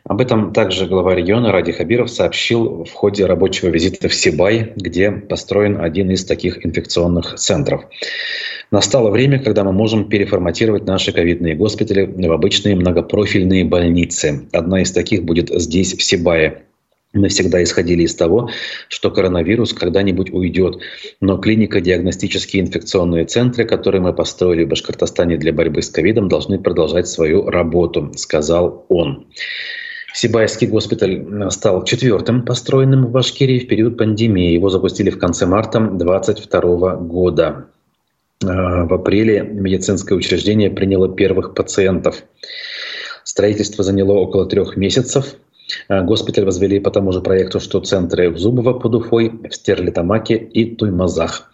Об 0.04 0.22
этом 0.22 0.54
также 0.54 0.86
глава 0.86 1.16
региона 1.16 1.52
Ради 1.52 1.74
Хабиров 1.74 2.10
сообщил 2.10 2.86
в 2.86 2.94
ходе 2.94 3.26
рабочего 3.26 3.70
визита 3.70 4.08
в 4.08 4.14
Сибай, 4.14 4.72
где 4.76 5.12
построен 5.12 5.82
один 5.82 6.12
из 6.12 6.24
таких 6.24 6.66
инфекционных 6.66 7.36
центров. 7.36 7.86
Настало 8.70 9.10
время, 9.10 9.40
когда 9.40 9.64
мы 9.64 9.74
можем 9.74 10.08
переформатировать 10.08 10.86
наши 10.86 11.12
ковидные 11.12 11.56
госпитали 11.56 12.06
в 12.06 12.32
обычные 12.32 12.76
многопрофильные 12.76 13.66
больницы. 13.66 14.48
Одна 14.54 14.82
из 14.82 14.92
таких 14.92 15.24
будет 15.24 15.50
здесь, 15.50 15.94
в 15.94 16.04
Сибае. 16.04 16.67
Мы 17.18 17.30
всегда 17.30 17.64
исходили 17.64 18.04
из 18.04 18.16
того, 18.16 18.50
что 18.90 19.10
коронавирус 19.10 19.74
когда-нибудь 19.74 20.32
уйдет. 20.32 20.78
Но 21.20 21.38
клинико-диагностические 21.38 22.62
инфекционные 22.62 23.26
центры, 23.26 23.66
которые 23.66 24.02
мы 24.02 24.14
построили 24.14 24.64
в 24.64 24.70
Башкортостане 24.70 25.38
для 25.38 25.52
борьбы 25.52 25.82
с 25.82 25.90
ковидом, 25.90 26.30
должны 26.30 26.60
продолжать 26.60 27.08
свою 27.08 27.50
работу, 27.50 28.12
сказал 28.16 28.86
он. 28.90 29.28
Сибайский 30.14 30.68
госпиталь 30.68 31.26
стал 31.52 31.84
четвертым 31.84 32.44
построенным 32.44 33.06
в 33.06 33.12
Башкирии 33.12 33.60
в 33.60 33.68
период 33.68 33.98
пандемии. 33.98 34.54
Его 34.54 34.70
запустили 34.70 35.10
в 35.10 35.20
конце 35.20 35.46
марта 35.46 35.80
2022 35.80 36.96
года. 36.98 37.68
А, 38.44 38.86
в 38.86 38.94
апреле 38.94 39.42
медицинское 39.42 40.16
учреждение 40.16 40.70
приняло 40.70 41.14
первых 41.14 41.54
пациентов. 41.54 42.24
Строительство 43.24 43.84
заняло 43.84 44.14
около 44.14 44.46
трех 44.46 44.78
месяцев. 44.78 45.36
Э, 45.90 46.04
госпиталь 46.04 46.46
возвели 46.46 46.80
по 46.80 46.92
тому 46.92 47.12
же 47.12 47.22
проекту, 47.22 47.60
что 47.60 47.80
центры 47.80 48.30
в 48.30 48.38
Зубово 48.38 48.74
под 48.74 48.96
Уфой, 48.96 49.30
в 49.30 49.54
Стерлитамаке 49.54 50.36
и 50.36 50.76
Туймазах. 50.76 51.52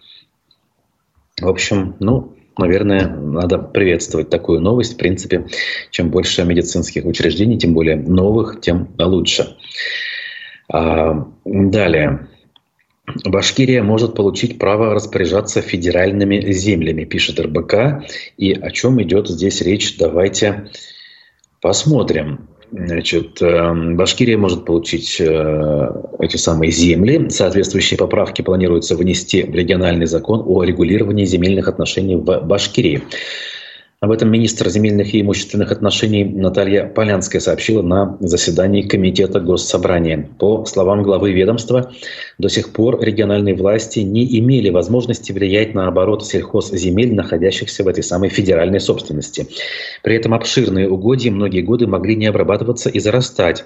В 1.41 1.47
общем, 1.47 1.95
ну, 1.99 2.36
наверное, 2.58 3.08
надо 3.08 3.58
приветствовать 3.58 4.30
такую 4.30 4.62
новость. 4.62 4.93
В 4.93 4.97
принципе, 4.97 5.47
чем 5.89 6.10
больше 6.10 6.43
медицинских 6.43 7.06
учреждений, 7.06 7.58
тем 7.58 7.73
более 7.73 7.95
новых, 7.95 8.62
тем 8.62 8.89
лучше. 8.97 9.58
А, 10.71 11.28
далее. 11.45 12.28
Башкирия 13.26 13.84
может 13.84 14.15
получить 14.15 14.60
право 14.60 14.93
распоряжаться 14.93 15.62
федеральными 15.62 16.39
землями, 16.52 17.04
пишет 17.04 17.39
РБК. 17.39 18.06
И 18.38 18.54
о 18.54 18.71
чем 18.71 19.02
идет 19.02 19.28
здесь 19.28 19.62
речь, 19.62 19.97
давайте 19.97 20.69
посмотрим. 21.60 22.47
Значит, 22.75 23.39
эм, 23.39 23.95
Башкирия 23.97 24.36
может 24.36 24.65
получить 24.65 25.17
э, 25.19 25.89
эти 26.17 26.38
самые 26.38 26.71
земли. 26.71 27.29
Соответствующие 27.29 27.99
поправки 27.99 28.41
планируется 28.41 28.95
внести 28.95 29.43
в 29.43 29.53
региональный 29.53 30.07
закон 30.07 30.41
о 30.43 30.63
регулировании 30.63 31.25
земельных 31.25 31.67
отношений 31.67 32.15
в 32.15 32.41
Башкирии. 32.41 33.03
Об 34.04 34.12
этом 34.12 34.30
министр 34.30 34.68
земельных 34.68 35.13
и 35.13 35.22
имущественных 35.22 35.72
отношений 35.72 36.26
Наталья 36.26 36.86
Полянская 36.88 37.39
сообщила 37.39 37.82
на 37.82 38.18
заседании 38.20 38.82
Комитета 38.82 39.39
Госсобрания. 39.39 40.30
По 40.39 40.66
словам 40.66 41.04
главы 41.04 41.32
ведомства, 41.32 41.89
до 42.38 42.50
сих 42.50 42.74
пор 42.74 43.02
региональные 43.02 43.56
власти 43.56 44.00
не 44.00 44.38
имели 44.39 44.70
возможности 44.72 45.32
влиять 45.32 45.74
на 45.74 45.88
оборот 45.88 46.26
сельхозземель, 46.26 47.16
находящихся 47.16 47.86
в 47.86 47.88
этой 47.88 48.04
самой 48.04 48.28
федеральной 48.28 48.82
собственности. 48.82 49.48
При 50.04 50.18
этом 50.18 50.34
обширные 50.34 50.89
угодья 50.89 51.32
многие 51.32 51.62
годы 51.62 51.88
могли 51.88 52.18
не 52.18 52.26
обрабатываться 52.26 52.89
и 52.89 53.00
зарастать 53.00 53.63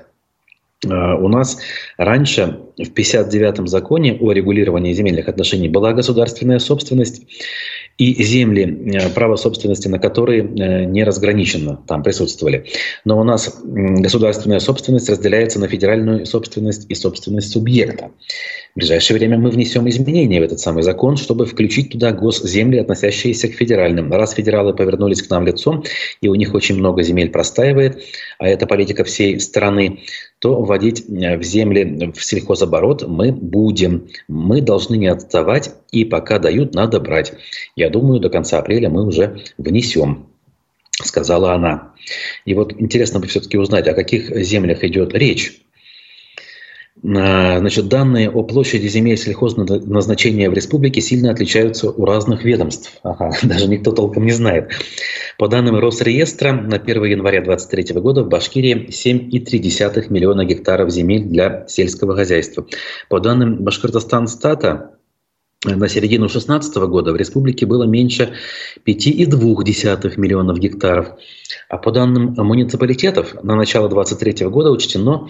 у 0.86 1.28
нас 1.28 1.58
раньше 1.98 2.60
в 2.78 2.92
59-м 2.92 3.68
законе 3.68 4.18
о 4.20 4.32
регулировании 4.32 4.94
земельных 4.94 5.28
отношений 5.28 5.70
была 5.70 5.94
государственная 5.94 6.60
собственность, 6.60 7.24
и 7.98 8.24
земли, 8.24 8.94
э, 8.94 9.10
право 9.10 9.36
собственности 9.38 9.88
на 9.88 9.98
которые 9.98 10.42
э, 10.42 10.86
не 10.86 11.04
разграничено, 11.04 11.82
там 11.88 12.04
присутствовали. 12.04 12.66
Но 13.06 13.20
у 13.20 13.24
нас 13.24 13.60
государственная 13.64 14.60
собственность 14.60 15.10
разделяется 15.10 15.60
на 15.60 15.68
федеральную 15.68 16.26
собственность 16.28 16.86
и 16.90 16.96
собственность 16.96 17.52
субъекта. 17.52 18.12
В 18.76 18.80
ближайшее 18.80 19.18
время 19.18 19.40
мы 19.40 19.50
внесем 19.50 19.90
изменения 19.90 20.40
в 20.40 20.44
этот 20.44 20.60
самый 20.60 20.84
закон, 20.84 21.18
чтобы 21.18 21.48
включить 21.48 21.92
туда 21.92 22.12
госземли, 22.12 22.78
относящиеся 22.78 23.48
к 23.48 23.54
федеральным. 23.54 24.14
Раз 24.14 24.34
федералы 24.34 24.76
повернулись 24.76 25.24
к 25.24 25.30
нам 25.32 25.48
лицом, 25.48 25.84
и 26.22 26.28
у 26.28 26.36
них 26.36 26.54
очень 26.54 26.78
много 26.78 27.02
земель 27.02 27.32
простаивает, 27.32 28.04
а 28.38 28.48
это 28.48 28.68
политика 28.68 29.04
всей 29.04 29.40
страны, 29.40 30.02
то 30.40 30.62
вводить 30.62 31.06
э, 31.10 31.38
в 31.38 31.44
земли, 31.44 32.12
в 32.12 32.24
сельхозоборот 32.24 33.08
мы 33.08 33.32
будем. 33.32 34.08
Мы 34.28 34.62
должны 34.62 34.96
не 34.96 35.08
отставать, 35.08 35.74
и 35.92 36.06
пока 36.06 36.40
дают, 36.40 36.76
надо 36.76 37.00
брать. 37.00 37.34
Я 37.76 37.90
думаю, 37.90 38.20
до 38.20 38.30
конца 38.30 38.60
апреля 38.60 38.90
мы 38.90 39.06
уже 39.06 39.42
внесем 39.58 40.28
сказала 41.04 41.54
она. 41.54 41.94
И 42.46 42.54
вот 42.54 42.74
интересно 42.74 43.20
бы 43.20 43.28
все-таки 43.28 43.58
узнать, 43.58 43.88
о 43.88 43.94
каких 43.94 44.36
землях 44.44 44.84
идет 44.84 45.14
речь. 45.14 45.62
Значит, 47.04 47.90
данные 47.90 48.30
о 48.30 48.44
площади 48.44 48.88
земель 48.88 49.18
сельхозназначения 49.18 50.50
в 50.50 50.54
республике 50.54 51.00
сильно 51.00 51.32
отличаются 51.32 51.92
у 51.92 52.06
разных 52.06 52.44
ведомств. 52.44 53.00
Ага, 53.04 53.32
даже 53.44 53.68
никто 53.68 53.92
толком 53.92 54.26
не 54.26 54.32
знает. 54.32 54.72
По 55.38 55.48
данным 55.48 55.78
Росреестра, 55.78 56.54
на 56.54 56.78
1 56.78 57.04
января 57.06 57.42
2023 57.42 58.02
года 58.02 58.24
в 58.24 58.30
Башкирии 58.30 58.88
7,3 58.90 60.06
миллиона 60.10 60.46
гектаров 60.46 60.90
земель 60.90 61.26
для 61.26 61.68
сельского 61.68 62.16
хозяйства. 62.16 62.66
По 63.10 63.20
данным 63.20 63.64
Башкортостан-стата, 63.64 64.98
на 65.66 65.88
середину 65.90 66.28
2016 66.28 66.76
года 66.88 67.14
в 67.14 67.16
республике 67.16 67.66
было 67.66 67.84
меньше 67.84 68.34
5,2 68.86 70.14
миллионов 70.18 70.60
гектаров. 70.60 71.10
А 71.70 71.78
по 71.78 71.92
данным 71.92 72.34
муниципалитетов, 72.38 73.44
на 73.44 73.56
начало 73.56 73.90
2023 73.90 74.48
года 74.48 74.72
учтено 74.72 75.30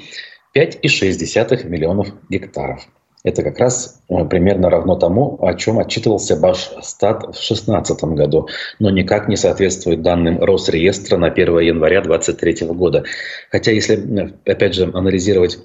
5,6 0.57 1.67
миллионов 1.67 2.07
гектаров. 2.29 2.87
Это 3.23 3.43
как 3.43 3.59
раз 3.59 4.01
э, 4.09 4.25
примерно 4.25 4.69
равно 4.69 4.95
тому, 4.95 5.37
о 5.45 5.53
чем 5.53 5.79
отчитывался 5.79 6.35
Башстат 6.35 7.23
в 7.23 7.31
2016 7.31 8.03
году, 8.15 8.47
но 8.79 8.89
никак 8.89 9.27
не 9.27 9.35
соответствует 9.35 10.01
данным 10.01 10.41
Росреестра 10.41 11.17
на 11.17 11.27
1 11.27 11.59
января 11.59 12.01
2023 12.01 12.67
года. 12.69 13.03
Хотя 13.51 13.71
если, 13.71 13.97
э, 13.97 14.31
опять 14.45 14.73
же, 14.73 14.89
анализировать 14.93 15.59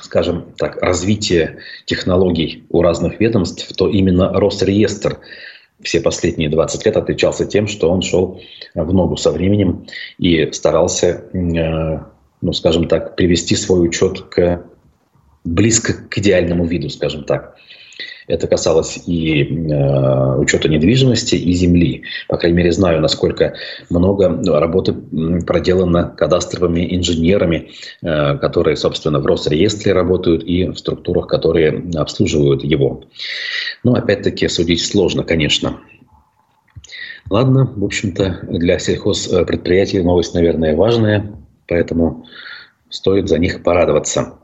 скажем 0.00 0.54
так, 0.56 0.80
развитие 0.80 1.58
технологий 1.84 2.64
у 2.70 2.80
разных 2.80 3.20
ведомств, 3.20 3.74
то 3.76 3.88
именно 3.88 4.32
Росреестр 4.32 5.18
все 5.82 6.00
последние 6.00 6.48
20 6.48 6.86
лет 6.86 6.96
отличался 6.96 7.44
тем, 7.44 7.66
что 7.66 7.90
он 7.90 8.00
шел 8.00 8.40
в 8.74 8.94
ногу 8.94 9.16
со 9.16 9.32
временем 9.32 9.86
и 10.18 10.50
старался 10.52 11.24
э, 11.32 11.98
ну, 12.40 12.52
скажем 12.52 12.88
так, 12.88 13.16
привести 13.16 13.56
свой 13.56 13.86
учет 13.86 14.20
к 14.30 14.64
близко 15.44 15.94
к 15.94 16.18
идеальному 16.18 16.64
виду, 16.66 16.88
скажем 16.90 17.24
так. 17.24 17.56
Это 18.28 18.46
касалось 18.46 18.98
и 19.06 19.42
э, 19.42 20.36
учета 20.36 20.68
недвижимости, 20.68 21.34
и 21.34 21.52
земли. 21.54 22.02
По 22.28 22.36
крайней 22.36 22.58
мере, 22.58 22.72
знаю, 22.72 23.00
насколько 23.00 23.54
много 23.88 24.28
работы 24.60 24.92
проделано 25.46 26.14
кадастровыми 26.14 26.94
инженерами, 26.94 27.70
э, 28.02 28.36
которые, 28.36 28.76
собственно, 28.76 29.18
в 29.18 29.26
Росреестре 29.26 29.94
работают 29.94 30.44
и 30.44 30.66
в 30.66 30.76
структурах, 30.76 31.26
которые 31.26 31.82
обслуживают 31.96 32.62
его. 32.64 33.04
Но, 33.82 33.94
опять-таки, 33.94 34.46
судить 34.48 34.84
сложно, 34.84 35.24
конечно. 35.24 35.78
Ладно, 37.30 37.72
в 37.76 37.84
общем-то, 37.84 38.40
для 38.42 38.78
сельхозпредприятий 38.78 40.02
новость, 40.02 40.34
наверное, 40.34 40.76
важная. 40.76 41.32
Поэтому 41.68 42.24
стоит 42.88 43.28
за 43.28 43.38
них 43.38 43.62
порадоваться. 43.62 44.38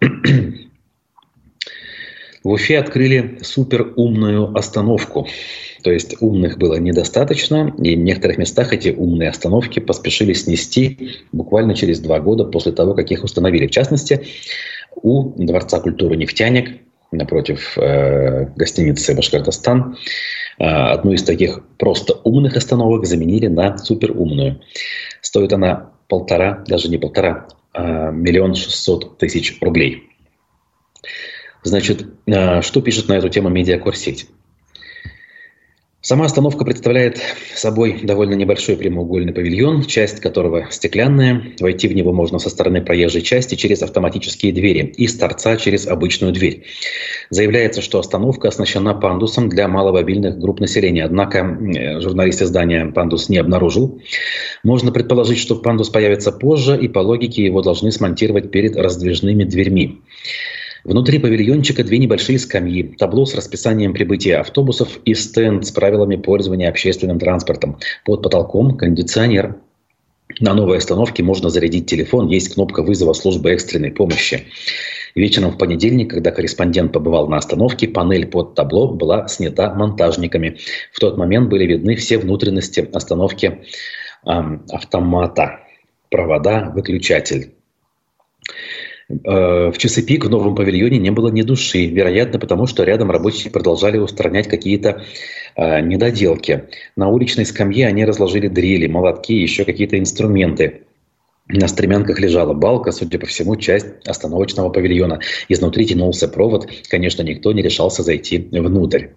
В 2.44 2.50
Уфе 2.50 2.78
открыли 2.78 3.38
суперумную 3.42 4.54
остановку. 4.54 5.26
То 5.82 5.90
есть 5.90 6.16
умных 6.20 6.58
было 6.58 6.76
недостаточно, 6.76 7.74
и 7.78 7.96
в 7.96 7.98
некоторых 7.98 8.36
местах 8.36 8.74
эти 8.74 8.90
умные 8.90 9.30
остановки 9.30 9.80
поспешили 9.80 10.34
снести 10.34 11.20
буквально 11.32 11.74
через 11.74 12.00
два 12.00 12.20
года 12.20 12.44
после 12.44 12.72
того, 12.72 12.94
как 12.94 13.10
их 13.10 13.24
установили. 13.24 13.66
В 13.66 13.70
частности, 13.70 14.26
у 14.94 15.32
Дворца 15.42 15.80
культуры 15.80 16.16
«Нефтяник» 16.16 16.82
напротив 17.12 17.78
э, 17.78 18.46
гостиницы 18.56 19.14
«Башкортостан» 19.14 19.96
э, 20.58 20.64
одну 20.64 21.12
из 21.12 21.22
таких 21.22 21.60
просто 21.78 22.14
умных 22.24 22.56
остановок 22.56 23.06
заменили 23.06 23.46
на 23.46 23.78
суперумную. 23.78 24.60
Стоит 25.20 25.52
она 25.52 25.93
полтора, 26.08 26.64
даже 26.66 26.88
не 26.88 26.98
полтора, 26.98 27.48
а 27.72 28.10
миллион 28.10 28.54
шестьсот 28.54 29.18
тысяч 29.18 29.58
рублей. 29.60 30.10
Значит, 31.62 32.06
а, 32.28 32.62
что 32.62 32.82
пишет 32.82 33.08
на 33.08 33.14
эту 33.14 33.28
тему 33.28 33.48
медиакорсеть? 33.48 34.28
Сама 36.06 36.26
остановка 36.26 36.66
представляет 36.66 37.18
собой 37.54 38.00
довольно 38.02 38.34
небольшой 38.34 38.76
прямоугольный 38.76 39.32
павильон, 39.32 39.84
часть 39.84 40.20
которого 40.20 40.66
стеклянная. 40.70 41.42
Войти 41.58 41.88
в 41.88 41.94
него 41.94 42.12
можно 42.12 42.38
со 42.38 42.50
стороны 42.50 42.82
проезжей 42.82 43.22
части 43.22 43.54
через 43.54 43.80
автоматические 43.80 44.52
двери 44.52 44.92
и 44.98 45.06
с 45.06 45.16
торца 45.16 45.56
через 45.56 45.86
обычную 45.86 46.34
дверь. 46.34 46.64
Заявляется, 47.30 47.80
что 47.80 47.98
остановка 47.98 48.48
оснащена 48.48 48.92
пандусом 48.92 49.48
для 49.48 49.66
маломобильных 49.66 50.38
групп 50.38 50.60
населения. 50.60 51.06
Однако 51.06 51.58
журналист 52.02 52.42
издания 52.42 52.84
пандус 52.84 53.30
не 53.30 53.38
обнаружил. 53.38 54.02
Можно 54.62 54.92
предположить, 54.92 55.38
что 55.38 55.56
пандус 55.56 55.88
появится 55.88 56.32
позже, 56.32 56.78
и 56.78 56.86
по 56.86 56.98
логике 56.98 57.46
его 57.46 57.62
должны 57.62 57.90
смонтировать 57.90 58.50
перед 58.50 58.76
раздвижными 58.76 59.44
дверьми. 59.44 60.02
Внутри 60.84 61.18
павильончика 61.18 61.82
две 61.82 61.96
небольшие 61.96 62.38
скамьи, 62.38 62.82
табло 62.82 63.24
с 63.24 63.34
расписанием 63.34 63.94
прибытия 63.94 64.36
автобусов 64.36 64.98
и 65.06 65.14
стенд 65.14 65.66
с 65.66 65.70
правилами 65.70 66.16
пользования 66.16 66.68
общественным 66.68 67.18
транспортом. 67.18 67.78
Под 68.04 68.22
потолком 68.22 68.76
кондиционер. 68.76 69.56
На 70.40 70.52
новой 70.52 70.78
остановке 70.78 71.22
можно 71.22 71.48
зарядить 71.48 71.86
телефон, 71.86 72.28
есть 72.28 72.52
кнопка 72.52 72.82
вызова 72.82 73.14
службы 73.14 73.50
экстренной 73.50 73.92
помощи. 73.92 74.44
Вечером 75.14 75.52
в 75.52 75.58
понедельник, 75.58 76.10
когда 76.10 76.30
корреспондент 76.32 76.92
побывал 76.92 77.28
на 77.28 77.38
остановке, 77.38 77.88
панель 77.88 78.26
под 78.26 78.54
табло 78.54 78.88
была 78.88 79.26
снята 79.28 79.72
монтажниками. 79.72 80.58
В 80.92 81.00
тот 81.00 81.16
момент 81.16 81.48
были 81.48 81.64
видны 81.64 81.96
все 81.96 82.18
внутренности 82.18 82.86
остановки 82.92 83.60
эм, 84.26 84.64
автомата. 84.70 85.60
Провода, 86.10 86.72
выключатель. 86.74 87.54
Э, 89.08 89.70
в 89.70 89.78
часы 89.78 90.02
пик 90.02 90.24
в 90.24 90.30
новом 90.30 90.54
павильоне 90.54 90.98
не 90.98 91.10
было 91.10 91.28
ни 91.28 91.42
души, 91.42 91.86
вероятно, 91.86 92.38
потому 92.38 92.66
что 92.66 92.84
рядом 92.84 93.10
рабочие 93.10 93.50
продолжали 93.52 93.98
устранять 93.98 94.48
какие-то 94.48 95.02
э, 95.56 95.80
недоделки. 95.80 96.64
На 96.96 97.08
уличной 97.08 97.44
скамье 97.44 97.86
они 97.86 98.04
разложили 98.04 98.48
дрели, 98.48 98.86
молотки 98.86 99.34
и 99.34 99.42
еще 99.42 99.64
какие-то 99.64 99.98
инструменты. 99.98 100.82
На 101.46 101.68
стремянках 101.68 102.18
лежала 102.20 102.54
балка, 102.54 102.90
судя 102.90 103.18
по 103.18 103.26
всему, 103.26 103.56
часть 103.56 103.86
остановочного 104.06 104.70
павильона. 104.70 105.20
Изнутри 105.48 105.86
тянулся 105.86 106.26
провод. 106.26 106.70
Конечно, 106.88 107.22
никто 107.22 107.52
не 107.52 107.60
решался 107.60 108.02
зайти 108.02 108.38
внутрь. 108.38 109.08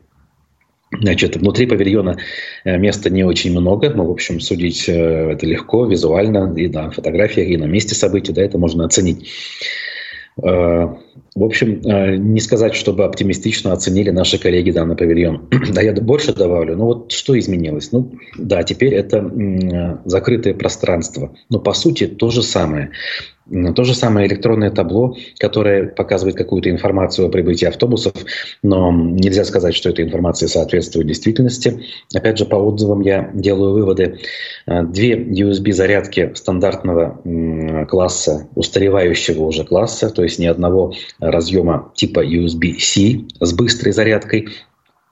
Значит, 0.91 1.35
внутри 1.35 1.65
павильона 1.65 2.17
э, 2.63 2.77
места 2.77 3.09
не 3.09 3.23
очень 3.25 3.51
много, 3.51 3.89
но, 3.89 4.05
в 4.05 4.11
общем, 4.11 4.39
судить 4.39 4.87
э, 4.87 5.31
это 5.31 5.45
легко, 5.45 5.85
визуально, 5.85 6.53
и 6.55 6.69
на 6.69 6.91
фотографиях, 6.91 7.49
и 7.49 7.57
на 7.57 7.65
месте 7.65 7.93
событий, 7.93 8.31
да, 8.31 8.41
это 8.41 8.57
можно 8.57 8.85
оценить. 8.85 9.29
Э, 10.41 10.87
в 11.35 11.43
общем, 11.43 11.81
не 12.33 12.39
сказать, 12.39 12.73
чтобы 12.73 13.03
оптимистично 13.03 13.73
оценили 13.73 14.11
наши 14.11 14.39
коллеги 14.39 14.71
данный 14.71 14.95
павильон. 14.95 15.49
Да, 15.73 15.81
я 15.81 15.93
больше 15.93 16.33
добавлю. 16.33 16.77
Ну 16.77 16.85
вот 16.85 17.11
что 17.11 17.37
изменилось? 17.37 17.91
Ну 17.91 18.13
да, 18.37 18.63
теперь 18.63 18.95
это 18.95 19.29
закрытое 20.05 20.53
пространство. 20.53 21.35
Но 21.49 21.59
по 21.59 21.73
сути 21.73 22.07
то 22.07 22.31
же 22.31 22.41
самое. 22.41 22.91
То 23.75 23.83
же 23.83 23.95
самое 23.95 24.27
электронное 24.27 24.71
табло, 24.71 25.15
которое 25.37 25.87
показывает 25.87 26.35
какую-то 26.35 26.69
информацию 26.69 27.27
о 27.27 27.31
прибытии 27.31 27.65
автобусов, 27.65 28.13
но 28.61 28.91
нельзя 28.91 29.45
сказать, 29.45 29.73
что 29.73 29.89
эта 29.89 30.03
информация 30.03 30.47
соответствует 30.47 31.07
действительности. 31.07 31.83
Опять 32.13 32.37
же, 32.37 32.45
по 32.45 32.55
отзывам 32.55 33.01
я 33.01 33.29
делаю 33.33 33.73
выводы. 33.73 34.19
Э, 34.65 34.83
две 34.83 35.15
USB-зарядки 35.15 36.33
стандартного 36.35 37.21
класса, 37.89 38.47
устаревающего 38.55 39.43
уже 39.43 39.63
класса, 39.63 40.09
то 40.09 40.23
есть 40.23 40.39
ни 40.39 40.45
одного 40.45 40.93
разъема 41.19 41.91
типа 41.95 42.25
USB-C 42.25 43.27
с 43.39 43.53
быстрой 43.53 43.93
зарядкой, 43.93 44.49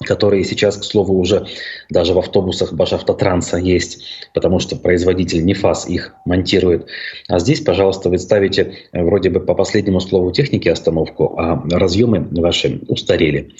которые 0.03 0.43
сейчас, 0.43 0.77
к 0.77 0.83
слову, 0.83 1.17
уже 1.17 1.47
даже 1.89 2.13
в 2.13 2.19
автобусах 2.19 2.73
Башавтотранса 2.73 3.57
есть, 3.57 4.03
потому 4.33 4.59
что 4.59 4.75
производитель 4.75 5.45
Нефас 5.45 5.87
их 5.87 6.13
монтирует. 6.25 6.87
А 7.29 7.39
здесь, 7.39 7.61
пожалуйста, 7.61 8.09
вы 8.09 8.17
ставите 8.17 8.73
э, 8.91 9.03
вроде 9.03 9.29
бы 9.29 9.39
по 9.39 9.55
последнему 9.55 10.01
слову 10.01 10.31
техники 10.31 10.67
остановку, 10.67 11.35
а 11.37 11.63
разъемы 11.71 12.27
ваши 12.31 12.81
устарели. 12.87 13.53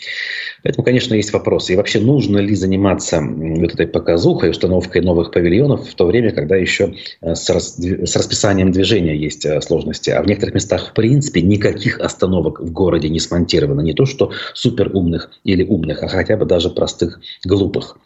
Поэтому, 0.66 0.84
конечно, 0.84 1.14
есть 1.14 1.32
вопросы. 1.32 1.74
И 1.74 1.76
вообще, 1.76 2.00
нужно 2.00 2.40
ли 2.40 2.56
заниматься 2.56 3.22
вот 3.22 3.74
этой 3.76 3.86
показухой, 3.86 4.50
установкой 4.50 5.04
новых 5.04 5.32
павильонов 5.32 5.88
в 5.88 5.94
то 5.94 6.08
время, 6.08 6.32
когда 6.32 6.56
еще 6.56 6.96
э, 7.22 7.36
с, 7.36 7.50
рас... 7.50 7.78
с 7.78 8.16
расписанием 8.16 8.72
движения 8.72 9.16
есть 9.16 9.46
э, 9.46 9.62
сложности? 9.62 10.10
А 10.10 10.24
в 10.24 10.28
некоторых 10.28 10.56
местах, 10.56 10.90
в 10.90 10.94
принципе, 10.94 11.44
никаких 11.44 12.00
остановок 12.00 12.60
в 12.60 12.72
городе 12.72 13.10
не 13.10 13.20
смонтировано. 13.20 13.82
Не 13.82 13.94
то, 13.94 14.06
что 14.06 14.32
супер 14.56 14.90
умных 14.92 15.30
или 15.44 15.64
умных, 15.64 16.02
а 16.02 16.08
хотя 16.26 16.38
бы 16.38 16.46
даже 16.46 16.70
простых, 16.70 17.20
глупых. 17.44 17.98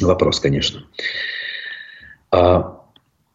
Вопрос, 0.00 0.40
конечно. 0.40 0.84
А, 2.32 2.80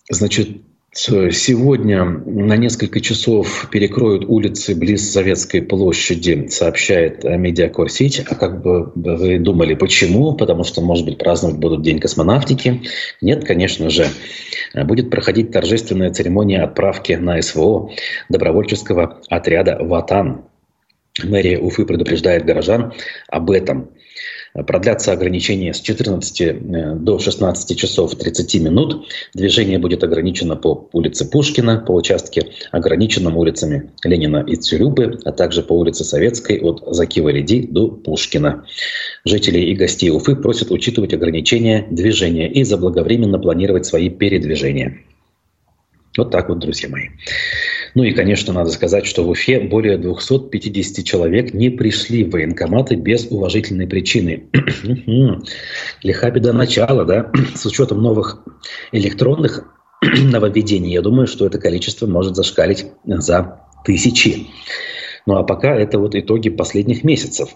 значит, 0.10 0.62
Сегодня 0.98 2.06
на 2.06 2.56
несколько 2.56 3.02
часов 3.02 3.68
перекроют 3.70 4.24
улицы 4.24 4.74
близ 4.74 5.12
Советской 5.12 5.62
площади, 5.62 6.48
сообщает 6.48 7.26
Медиакор 7.26 7.90
сеть. 7.90 8.24
А 8.26 8.34
как 8.34 8.62
бы 8.62 8.94
вы 8.96 9.38
думали, 9.38 9.74
почему? 9.74 10.36
Потому 10.36 10.64
что, 10.64 10.80
может 10.80 11.04
быть, 11.04 11.18
праздновать 11.18 11.58
будут 11.58 11.82
День 11.82 12.00
космонавтики? 12.00 12.84
Нет, 13.20 13.44
конечно 13.44 13.90
же. 13.90 14.08
Будет 14.74 15.10
проходить 15.10 15.52
торжественная 15.52 16.12
церемония 16.12 16.64
отправки 16.64 17.12
на 17.12 17.42
СВО 17.42 17.92
добровольческого 18.30 19.20
отряда 19.28 19.78
«Ватан». 19.82 20.46
Мэрия 21.24 21.60
Уфы 21.60 21.86
предупреждает 21.86 22.46
горожан 22.46 22.94
об 23.30 23.52
этом. 23.52 23.90
Продлятся 24.68 25.12
ограничения 25.12 25.74
с 25.74 25.82
14 25.82 26.42
э, 26.42 26.54
до 26.96 27.20
16 27.20 27.78
часов 27.78 28.16
30 28.16 28.56
минут. 28.62 29.06
Движение 29.34 29.80
будет 29.80 30.04
ограничено 30.04 30.56
по 30.56 30.90
улице 30.94 31.30
Пушкина, 31.30 31.84
по 31.86 31.92
участке, 31.92 32.54
ограниченным 32.72 33.36
улицами 33.36 33.92
Ленина 34.06 34.46
и 34.48 34.56
Цюрюбы, 34.56 35.20
а 35.26 35.34
также 35.34 35.62
по 35.62 35.74
улице 35.74 36.06
Советской 36.06 36.62
от 36.62 36.84
Закива-Леди 36.88 37.68
до 37.68 37.90
Пушкина. 37.90 38.66
Жителей 39.26 39.72
и 39.72 39.76
гостей 39.76 40.10
Уфы 40.10 40.38
просят 40.38 40.72
учитывать 40.72 41.14
ограничения 41.14 41.86
движения 41.92 42.50
и 42.50 42.64
заблаговременно 42.64 43.40
планировать 43.40 43.86
свои 43.86 44.10
передвижения. 44.10 45.02
Вот 46.18 46.32
так 46.32 46.48
вот, 46.48 46.60
друзья 46.60 46.88
мои. 46.88 47.10
Ну 47.96 48.04
и, 48.04 48.12
конечно, 48.12 48.54
надо 48.54 48.72
сказать, 48.72 49.06
что 49.06 49.24
в 49.24 49.30
Уфе 49.30 49.62
более 49.62 49.98
250 49.98 51.06
человек 51.06 51.54
не 51.54 51.70
пришли 51.70 52.26
в 52.26 52.32
военкоматы 52.32 52.96
без 52.96 53.28
уважительной 53.32 53.88
причины. 53.88 54.50
Лиха 56.04 56.30
беда 56.30 56.52
начала, 56.52 57.06
да? 57.06 57.32
С 57.56 57.66
учетом 57.66 58.02
новых 58.02 58.44
электронных 58.92 59.64
нововведений, 60.02 60.92
я 60.92 61.02
думаю, 61.02 61.26
что 61.26 61.46
это 61.46 61.58
количество 61.58 62.06
может 62.06 62.36
зашкалить 62.36 62.86
за 63.06 63.62
тысячи. 63.86 64.48
Ну 65.26 65.38
а 65.38 65.44
пока 65.44 65.74
это 65.74 65.98
вот 65.98 66.16
итоги 66.16 66.50
последних 66.50 67.06
месяцев. 67.06 67.50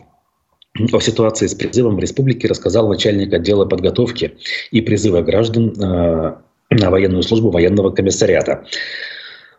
О 0.94 1.00
ситуации 1.02 1.48
с 1.48 1.54
призывом 1.54 1.98
в 1.98 2.00
республике 2.00 2.48
рассказал 2.48 2.88
начальник 2.88 3.34
отдела 3.34 3.66
подготовки 3.66 4.38
и 4.72 4.80
призыва 4.80 5.22
граждан 5.22 5.74
э, 5.74 6.36
на 6.70 6.90
военную 6.90 7.24
службу 7.24 7.50
военного 7.50 7.90
комиссариата. 7.90 8.66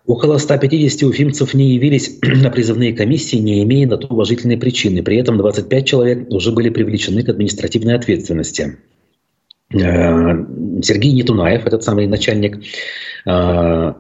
Около 0.07 0.39
150 0.39 1.03
уфимцев 1.03 1.55
не 1.55 1.75
явились 1.75 2.19
на 2.23 2.51
призывные 2.51 2.93
комиссии, 2.93 3.37
не 3.37 3.63
имея 3.63 3.87
на 3.87 3.97
то 3.97 4.09
уважительной 4.09 4.57
причины. 4.57 5.03
При 5.03 5.17
этом 5.17 5.39
25 5.39 5.87
человек 5.87 6.31
уже 6.31 6.53
были 6.53 6.71
привлечены 6.71 7.23
к 7.23 7.29
административной 7.29 7.95
ответственности. 7.95 8.79
Э, 9.73 9.77
Сергей 10.83 11.13
Нетунаев, 11.13 11.67
этот 11.67 11.85
самый 11.85 12.07
начальник, 12.07 12.63
э, 13.27 13.93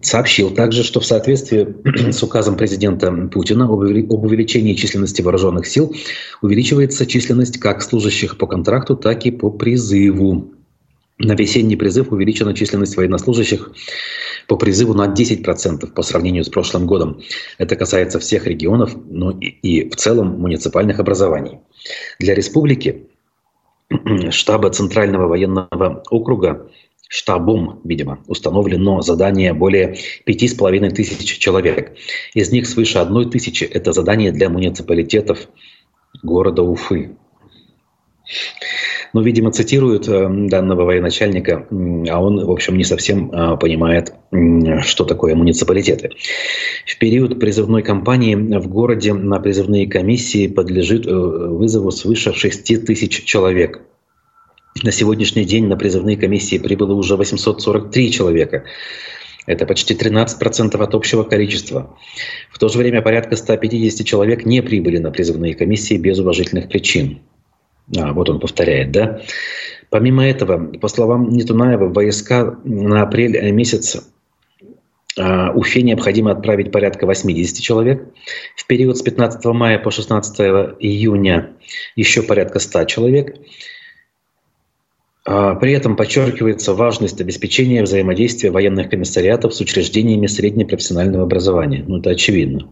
сообщил 0.00 0.50
также, 0.50 0.84
что 0.84 1.00
в 1.00 1.06
соответствии 1.06 1.66
с 2.12 2.22
указом 2.22 2.56
президента 2.56 3.10
Путина 3.32 3.64
об 3.64 3.72
увеличении 3.72 4.74
численности 4.74 5.22
вооруженных 5.22 5.66
сил 5.66 5.94
увеличивается 6.40 7.04
численность 7.04 7.58
как 7.58 7.82
служащих 7.82 8.38
по 8.38 8.46
контракту, 8.46 8.96
так 8.96 9.26
и 9.26 9.30
по 9.30 9.50
призыву. 9.50 10.52
На 11.18 11.32
весенний 11.32 11.74
призыв 11.74 12.12
увеличена 12.12 12.54
численность 12.54 12.96
военнослужащих 12.96 13.72
по 14.48 14.56
призыву 14.56 14.94
на 14.94 15.06
10% 15.06 15.92
по 15.92 16.02
сравнению 16.02 16.42
с 16.42 16.48
прошлым 16.48 16.86
годом. 16.86 17.20
Это 17.58 17.76
касается 17.76 18.18
всех 18.18 18.46
регионов, 18.46 18.96
но 19.08 19.30
и, 19.30 19.46
и 19.46 19.88
в 19.88 19.96
целом 19.96 20.40
муниципальных 20.40 20.98
образований. 20.98 21.60
Для 22.18 22.34
республики 22.34 23.06
штаба 24.30 24.70
Центрального 24.70 25.28
военного 25.28 26.02
округа 26.10 26.70
штабом, 27.08 27.80
видимо, 27.84 28.18
установлено 28.26 29.02
задание 29.02 29.52
более 29.52 29.96
пяти 30.24 30.48
с 30.48 30.54
половиной 30.54 30.90
тысяч 30.90 31.38
человек. 31.38 31.96
Из 32.34 32.50
них 32.50 32.66
свыше 32.66 32.98
одной 32.98 33.30
тысячи– 33.30 33.64
это 33.74 33.92
задание 33.92 34.32
для 34.32 34.48
муниципалитетов 34.48 35.48
города 36.22 36.62
Уфы. 36.62 37.16
Ну, 39.12 39.22
видимо, 39.22 39.50
цитируют 39.52 40.08
э, 40.08 40.28
данного 40.28 40.84
военачальника, 40.84 41.66
а 41.70 42.22
он, 42.22 42.44
в 42.44 42.50
общем, 42.50 42.76
не 42.76 42.84
совсем 42.84 43.30
э, 43.30 43.56
понимает, 43.56 44.12
что 44.82 45.04
такое 45.04 45.34
муниципалитеты. 45.34 46.10
В 46.86 46.98
период 46.98 47.40
призывной 47.40 47.82
кампании 47.82 48.34
в 48.34 48.68
городе 48.68 49.14
на 49.14 49.40
призывные 49.40 49.86
комиссии 49.88 50.46
подлежит 50.46 51.06
э, 51.06 51.10
вызову 51.10 51.90
свыше 51.90 52.34
6 52.34 52.84
тысяч 52.84 53.24
человек. 53.24 53.80
На 54.82 54.92
сегодняшний 54.92 55.44
день 55.44 55.66
на 55.66 55.76
призывные 55.76 56.16
комиссии 56.16 56.58
прибыло 56.58 56.94
уже 56.94 57.16
843 57.16 58.12
человека. 58.12 58.64
Это 59.46 59.64
почти 59.64 59.94
13% 59.94 60.76
от 60.76 60.94
общего 60.94 61.22
количества. 61.22 61.96
В 62.52 62.58
то 62.58 62.68
же 62.68 62.76
время 62.78 63.00
порядка 63.00 63.34
150 63.34 64.06
человек 64.06 64.44
не 64.44 64.62
прибыли 64.62 64.98
на 64.98 65.10
призывные 65.10 65.54
комиссии 65.54 65.96
без 65.96 66.18
уважительных 66.18 66.68
причин. 66.68 67.20
А, 67.96 68.12
вот 68.12 68.28
он 68.28 68.40
повторяет, 68.40 68.92
да. 68.92 69.20
Помимо 69.90 70.26
этого, 70.26 70.72
по 70.78 70.88
словам 70.88 71.30
Нетунаева, 71.30 71.92
войска 71.92 72.58
на 72.64 73.02
апрель 73.02 73.50
месяц 73.52 73.96
а, 75.18 75.52
Уфе 75.52 75.82
необходимо 75.82 76.30
отправить 76.30 76.70
порядка 76.70 77.06
80 77.06 77.60
человек. 77.60 78.06
В 78.56 78.66
период 78.66 78.98
с 78.98 79.02
15 79.02 79.44
мая 79.46 79.78
по 79.78 79.90
16 79.90 80.40
июня 80.78 81.50
еще 81.96 82.22
порядка 82.22 82.58
100 82.58 82.84
человек. 82.84 83.36
А, 85.24 85.54
при 85.56 85.72
этом 85.72 85.96
подчеркивается 85.96 86.74
важность 86.74 87.20
обеспечения 87.20 87.82
взаимодействия 87.82 88.50
военных 88.50 88.90
комиссариатов 88.90 89.54
с 89.54 89.60
учреждениями 89.60 90.26
среднепрофессионального 90.26 91.24
образования. 91.24 91.84
Ну, 91.86 91.98
это 91.98 92.10
очевидно. 92.10 92.70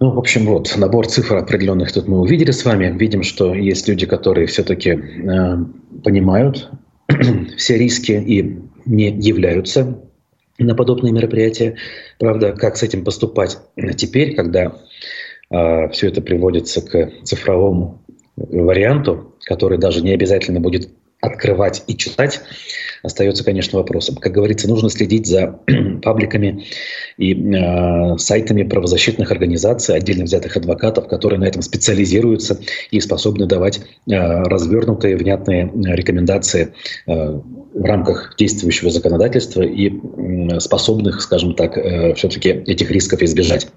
Ну, 0.00 0.10
в 0.10 0.18
общем, 0.18 0.46
вот, 0.46 0.74
набор 0.76 1.06
цифр 1.06 1.36
определенных 1.36 1.92
тут 1.92 2.08
мы 2.08 2.20
увидели 2.20 2.50
с 2.50 2.64
вами. 2.64 2.96
Видим, 2.96 3.22
что 3.22 3.54
есть 3.54 3.88
люди, 3.88 4.06
которые 4.06 4.46
все-таки 4.46 4.90
э, 4.90 5.56
понимают 6.02 6.70
все 7.56 7.76
риски 7.76 8.12
и 8.12 8.58
не 8.86 9.10
являются 9.10 10.00
на 10.58 10.74
подобные 10.74 11.12
мероприятия. 11.12 11.76
Правда, 12.18 12.52
как 12.52 12.76
с 12.76 12.82
этим 12.82 13.04
поступать 13.04 13.58
теперь, 13.96 14.34
когда 14.34 14.72
э, 15.50 15.88
все 15.90 16.08
это 16.08 16.22
приводится 16.22 16.80
к 16.80 17.10
цифровому 17.24 18.02
варианту, 18.36 19.36
который 19.44 19.78
даже 19.78 20.02
не 20.02 20.12
обязательно 20.12 20.60
будет 20.60 20.88
открывать 21.20 21.82
и 21.86 21.96
читать, 21.96 22.40
остается, 23.02 23.44
конечно, 23.44 23.78
вопросом. 23.78 24.16
Как 24.16 24.32
говорится, 24.32 24.68
нужно 24.68 24.90
следить 24.90 25.26
за 25.26 25.60
пабликами 26.02 26.64
и 27.16 27.34
э, 27.34 28.18
сайтами 28.18 28.62
правозащитных 28.62 29.30
организаций, 29.30 29.96
отдельно 29.96 30.24
взятых 30.24 30.56
адвокатов, 30.56 31.08
которые 31.08 31.40
на 31.40 31.44
этом 31.44 31.62
специализируются 31.62 32.60
и 32.90 33.00
способны 33.00 33.46
давать 33.46 33.78
э, 33.78 34.14
развернутые, 34.16 35.16
внятные 35.16 35.70
рекомендации 35.74 36.74
э, 37.06 37.40
в 37.74 37.84
рамках 37.84 38.34
действующего 38.36 38.90
законодательства 38.90 39.62
и 39.62 39.90
э, 39.90 40.60
способных, 40.60 41.20
скажем 41.20 41.54
так, 41.54 41.76
э, 41.78 42.14
все-таки 42.14 42.50
этих 42.50 42.90
рисков 42.90 43.22
избежать. 43.22 43.68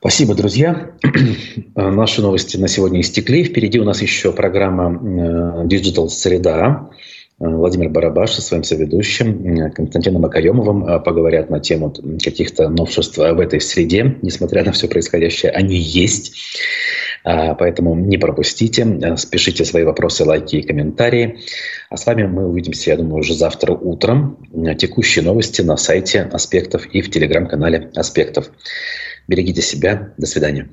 Спасибо, 0.00 0.34
друзья. 0.34 0.92
Наши 1.76 2.22
новости 2.22 2.56
на 2.56 2.68
сегодня 2.68 3.02
истекли. 3.02 3.44
Впереди 3.44 3.78
у 3.78 3.84
нас 3.84 4.00
еще 4.00 4.32
программа 4.32 4.94
э, 4.94 5.66
Digital 5.66 6.08
Среда. 6.08 6.88
Э, 7.38 7.46
Владимир 7.46 7.90
Барабаш 7.90 8.32
со 8.32 8.40
своим 8.40 8.64
соведущим 8.64 9.44
э, 9.44 9.70
Константином 9.70 10.24
Акаемовым 10.24 11.02
поговорят 11.02 11.50
на 11.50 11.60
тему 11.60 11.94
каких-то 12.24 12.70
новшеств 12.70 13.18
в 13.18 13.40
этой 13.40 13.60
среде. 13.60 14.16
Несмотря 14.22 14.64
на 14.64 14.72
все 14.72 14.88
происходящее, 14.88 15.52
они 15.52 15.76
есть. 15.76 16.34
Поэтому 17.22 17.94
не 17.94 18.16
пропустите, 18.16 19.14
спешите 19.18 19.66
свои 19.66 19.84
вопросы, 19.84 20.24
лайки 20.24 20.56
и 20.56 20.62
комментарии. 20.62 21.40
А 21.90 21.98
с 21.98 22.06
вами 22.06 22.22
мы 22.22 22.48
увидимся, 22.48 22.92
я 22.92 22.96
думаю, 22.96 23.16
уже 23.16 23.34
завтра 23.34 23.74
утром. 23.74 24.38
Текущие 24.78 25.22
новости 25.22 25.60
на 25.60 25.76
сайте 25.76 26.22
Аспектов 26.32 26.86
и 26.86 27.02
в 27.02 27.10
телеграм-канале 27.10 27.90
Аспектов. 27.94 28.50
Берегите 29.30 29.62
себя. 29.62 30.12
До 30.18 30.26
свидания. 30.26 30.68